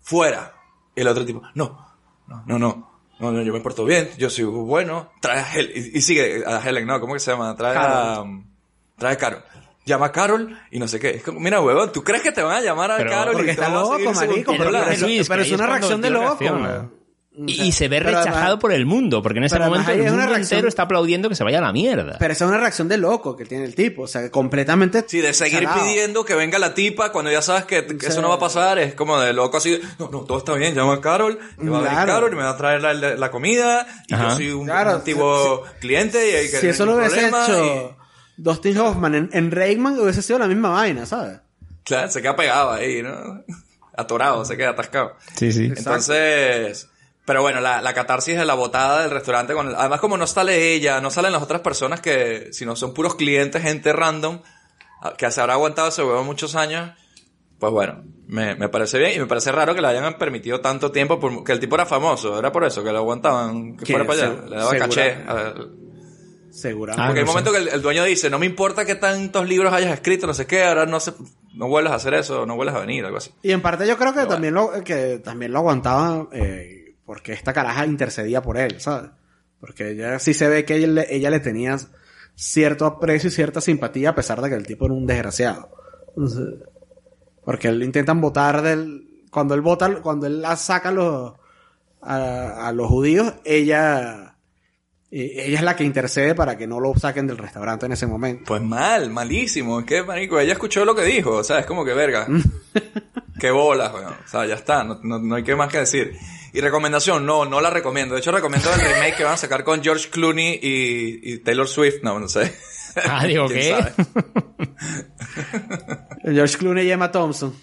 [0.00, 0.54] fuera.
[0.96, 1.86] Y el otro tipo, no,
[2.26, 2.88] no, no, no.
[3.20, 5.10] No, no, yo me porto bien, yo soy bueno.
[5.20, 7.00] Trae a Helen, y, y sigue a Helen, ¿no?
[7.00, 7.54] ¿Cómo que se llama?
[7.56, 8.24] Trae a,
[8.96, 9.42] trae a Carol.
[9.84, 11.10] Llama a Carol y no sé qué.
[11.10, 13.32] Es como, mira, huevón, ¿tú crees que te van a llamar a Pero- Carol?
[13.34, 14.52] Porque y te está van a seguir loco, marico.
[14.52, 16.24] Pero, pero- pero es una reacción de loco.
[16.38, 16.92] reacción.
[17.46, 20.10] Y, y se ve rechazado además- por el mundo, porque en ese momento el una
[20.10, 22.16] mundo reacción- entero está aplaudiendo que se vaya a la mierda.
[22.18, 24.02] Pero esa es una reacción de loco que tiene el tipo.
[24.02, 25.04] O sea, completamente.
[25.06, 25.82] Sí, de seguir salado.
[25.84, 28.78] pidiendo que venga la tipa cuando ya sabes que, que eso no va a pasar.
[28.80, 29.70] Es como de loco así.
[29.70, 30.74] de, No, no, todo está bien.
[30.74, 31.38] Llama a Carol.
[31.60, 31.96] Que va a venir.
[32.06, 33.86] Carol y me va a traer la, la- la comida.
[34.08, 34.30] Y Ajá.
[34.30, 37.96] yo soy un, Claro, un antiguo cliente y hay que Si eso lo hubiese hecho
[38.36, 41.38] Dustin Hoffman en, en Rayman, hubiese sido la misma vaina, ¿sabes?
[41.38, 43.44] y- claro, se queda pegado ahí, ¿no?
[43.96, 45.14] Atorado, se queda atascado.
[45.34, 45.72] Sí, sí.
[45.76, 46.88] Entonces,
[47.28, 50.26] pero bueno, la, la catarsis de la botada del restaurante con el- además como no
[50.26, 54.40] sale ella, no salen las otras personas que, sino son puros clientes, gente random,
[55.02, 56.90] a- que se habrá aguantado ese huevo muchos años,
[57.58, 60.90] pues bueno, me, me parece bien y me parece raro que le hayan permitido tanto
[60.90, 64.06] tiempo, por- que el tipo era famoso, era por eso, que lo aguantaban, que fuera
[64.06, 65.12] para allá, se- le daba segura- caché.
[65.28, 65.54] a-
[66.50, 67.02] Seguramente.
[67.02, 69.46] Ah, porque hay un momento que el, el dueño dice, no me importa que tantos
[69.46, 71.12] libros hayas escrito, no sé qué, ahora no se,
[71.54, 73.30] no vuelvas a hacer eso, no vuelvas a venir, algo así.
[73.42, 76.77] Y en parte yo creo que también lo que también lo aguantaba eh,
[77.08, 79.12] porque esta caraja intercedía por él, ¿sabes?
[79.60, 81.78] Porque ella sí se ve que ella le, ella le tenía
[82.34, 85.70] cierto aprecio y cierta simpatía a pesar de que el tipo era un desgraciado.
[87.46, 91.32] Porque él intentan votar del cuando él vota cuando él la saca a los
[92.02, 94.36] a, a los judíos, ella
[95.10, 98.06] eh, ella es la que intercede para que no lo saquen del restaurante en ese
[98.06, 98.44] momento.
[98.48, 99.80] Pues mal, malísimo.
[99.80, 101.36] Es que, marico, ella escuchó lo que dijo.
[101.36, 102.26] O sea, es como que verga.
[103.40, 104.12] Qué bolas, weón.
[104.12, 104.84] O sea, ya está.
[104.84, 106.14] No, no, no hay que más que decir.
[106.52, 108.14] Y recomendación, no, no la recomiendo.
[108.14, 111.68] De hecho, recomiendo el remake que van a sacar con George Clooney y, y Taylor
[111.68, 112.02] Swift.
[112.02, 112.54] No, no sé.
[113.04, 113.68] Ah, digo, ¿Quién ¿qué?
[113.70, 113.92] sabe?
[116.24, 117.54] George Clooney y Emma Thompson.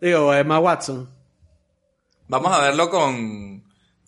[0.00, 1.08] Digo, Emma Watson.
[2.28, 3.64] Vamos a verlo con,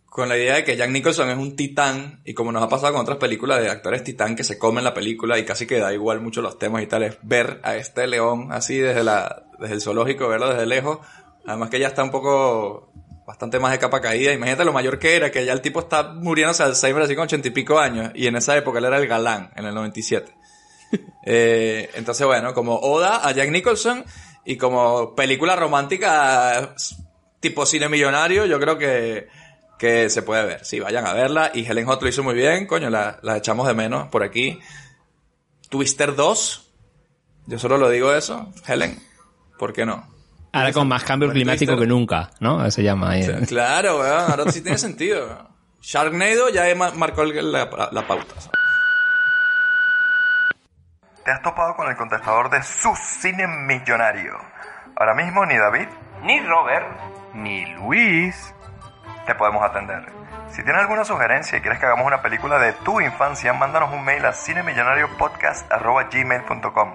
[0.06, 2.92] con la idea de que Jack Nicholson es un titán y como nos ha pasado
[2.92, 5.92] con otras películas de actores titán que se comen la película y casi que da
[5.92, 9.74] igual mucho los temas y tal, es ver a este león así desde la, desde
[9.74, 10.98] el zoológico, verlo desde lejos.
[11.44, 12.91] Además que ya está un poco,
[13.32, 14.30] bastante más de capa caída.
[14.30, 17.24] Imagínate lo mayor que era, que ya el tipo está muriéndose de Alzheimer así con
[17.24, 20.34] ochenta y pico años y en esa época él era el galán, en el 97.
[21.24, 24.04] Eh, entonces, bueno, como Oda a Jack Nicholson
[24.44, 26.74] y como película romántica
[27.40, 29.28] tipo cine millonario, yo creo que,
[29.78, 30.64] que se puede ver.
[30.66, 31.50] Sí, vayan a verla.
[31.54, 34.58] Y Helen Hunt lo hizo muy bien, coño, la, la echamos de menos por aquí.
[35.70, 36.70] Twister 2,
[37.46, 39.00] yo solo lo digo eso, Helen,
[39.58, 40.11] ¿por qué no?
[40.52, 42.68] Ahora con más cambio climático que nunca, ¿no?
[42.70, 43.26] Se llama ahí.
[43.46, 45.26] Claro, weón, ahora sí tiene sentido.
[45.26, 45.48] weón.
[45.80, 48.34] Sharknado ya ma- marcó el- la, la pauta.
[51.24, 54.36] ¿Te has topado con el contestador de su cine millonario?
[54.96, 55.86] Ahora mismo ni David,
[56.22, 56.84] ni Robert,
[57.34, 58.52] ni Luis
[59.26, 60.04] te podemos atender.
[60.50, 64.04] Si tienes alguna sugerencia y quieres que hagamos una película de tu infancia, mándanos un
[64.04, 66.94] mail a cinemillonariopodcast.gmail.com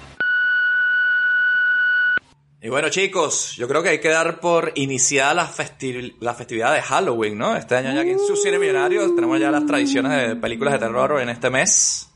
[2.63, 6.71] Y bueno, chicos, yo creo que hay que dar por iniciada la, festi- la festividad
[6.75, 7.55] de Halloween, ¿no?
[7.55, 10.79] Este año ya aquí en su cine millonario tenemos ya las tradiciones de películas de
[10.79, 12.11] terror en este mes.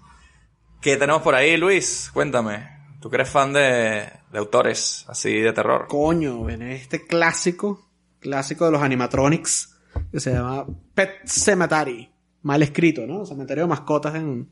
[0.81, 2.11] ¿Qué tenemos por ahí, Luis?
[2.13, 2.75] Cuéntame.
[3.01, 5.87] ¿Tú que eres fan de, de autores así de terror?
[5.87, 7.83] Coño, este clásico,
[8.19, 9.75] clásico de los animatronics,
[10.11, 12.11] que se llama Pet Cemetery.
[12.43, 13.25] Mal escrito, ¿no?
[13.25, 14.51] Cementerio de mascotas en,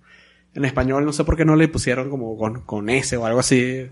[0.55, 1.05] en español.
[1.05, 3.91] No sé por qué no le pusieron como con, con S o algo así.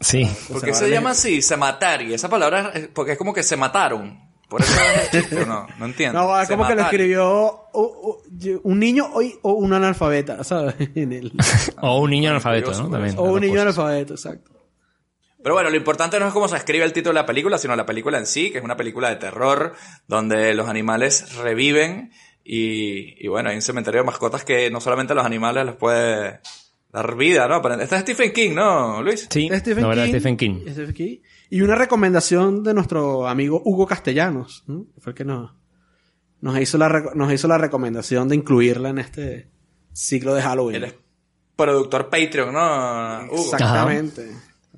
[0.00, 0.28] Sí.
[0.52, 1.42] ¿Por qué se llama así?
[1.42, 2.02] Se matar.
[2.02, 4.26] Y esa palabra, es- porque es como que se mataron.
[4.48, 4.72] Por eso
[5.12, 6.18] es no, no entiendo.
[6.20, 7.60] No, Se como que lo escribió
[8.62, 10.74] un niño o, o un analfabeta, ¿sabes?
[10.94, 11.32] En el-
[11.82, 12.88] O un niño analfabeto, ¿no?
[12.90, 13.14] También.
[13.18, 14.52] o un niño analfabeto, exacto.
[15.42, 17.76] Pero bueno, lo importante no es cómo se escribe el título de la película, sino
[17.76, 19.74] la película en sí, que es una película de terror,
[20.08, 22.10] donde los animales reviven
[22.42, 26.40] y, y bueno, hay un cementerio de mascotas que no solamente los animales les puede
[26.92, 27.60] dar vida, ¿no?
[27.62, 29.26] Pero este es Stephen King, ¿no, Luis?
[29.30, 30.08] Sí, Stephen de King.
[30.08, 30.60] Stephen King.
[30.70, 31.16] Stephen King.
[31.50, 34.86] Y una recomendación de nuestro amigo Hugo Castellanos, ¿no?
[34.94, 35.52] Que fue el que nos,
[36.40, 39.48] nos, hizo la, nos hizo la recomendación de incluirla en este
[39.92, 40.76] ciclo de Halloween.
[40.76, 40.94] Él es
[41.56, 43.26] productor Patreon, ¿no?
[43.32, 43.42] Hugo?
[43.44, 44.30] Exactamente.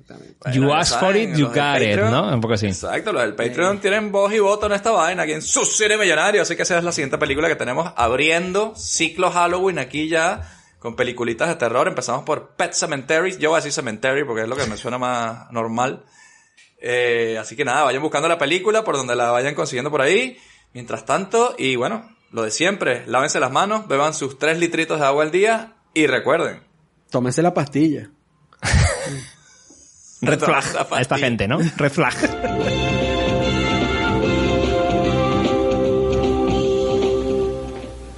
[0.07, 2.11] Bueno, you asked for it, you got it, Patreon.
[2.11, 2.33] ¿no?
[2.33, 2.67] Un poco así.
[2.67, 5.97] Exacto, los del Patreon tienen voz y voto en esta vaina aquí en su cine
[5.97, 6.41] millonario.
[6.41, 10.41] Así que esa es la siguiente película que tenemos abriendo ciclo Halloween aquí ya
[10.81, 11.87] con peliculitas de terror.
[11.87, 13.37] Empezamos por Pet Cemetery.
[13.37, 16.03] Yo voy a decir Cemetery porque es lo que me suena más normal.
[16.79, 20.39] Eh, así que nada, vayan buscando la película por donde la vayan consiguiendo por ahí.
[20.73, 25.05] Mientras tanto, y bueno, lo de siempre, lávense las manos, beban sus 3 litritos de
[25.05, 26.63] agua al día y recuerden.
[27.11, 28.09] Tómense la pastilla.
[30.21, 31.59] Red flag a esta gente, ¿no?
[31.77, 32.87] Red flag.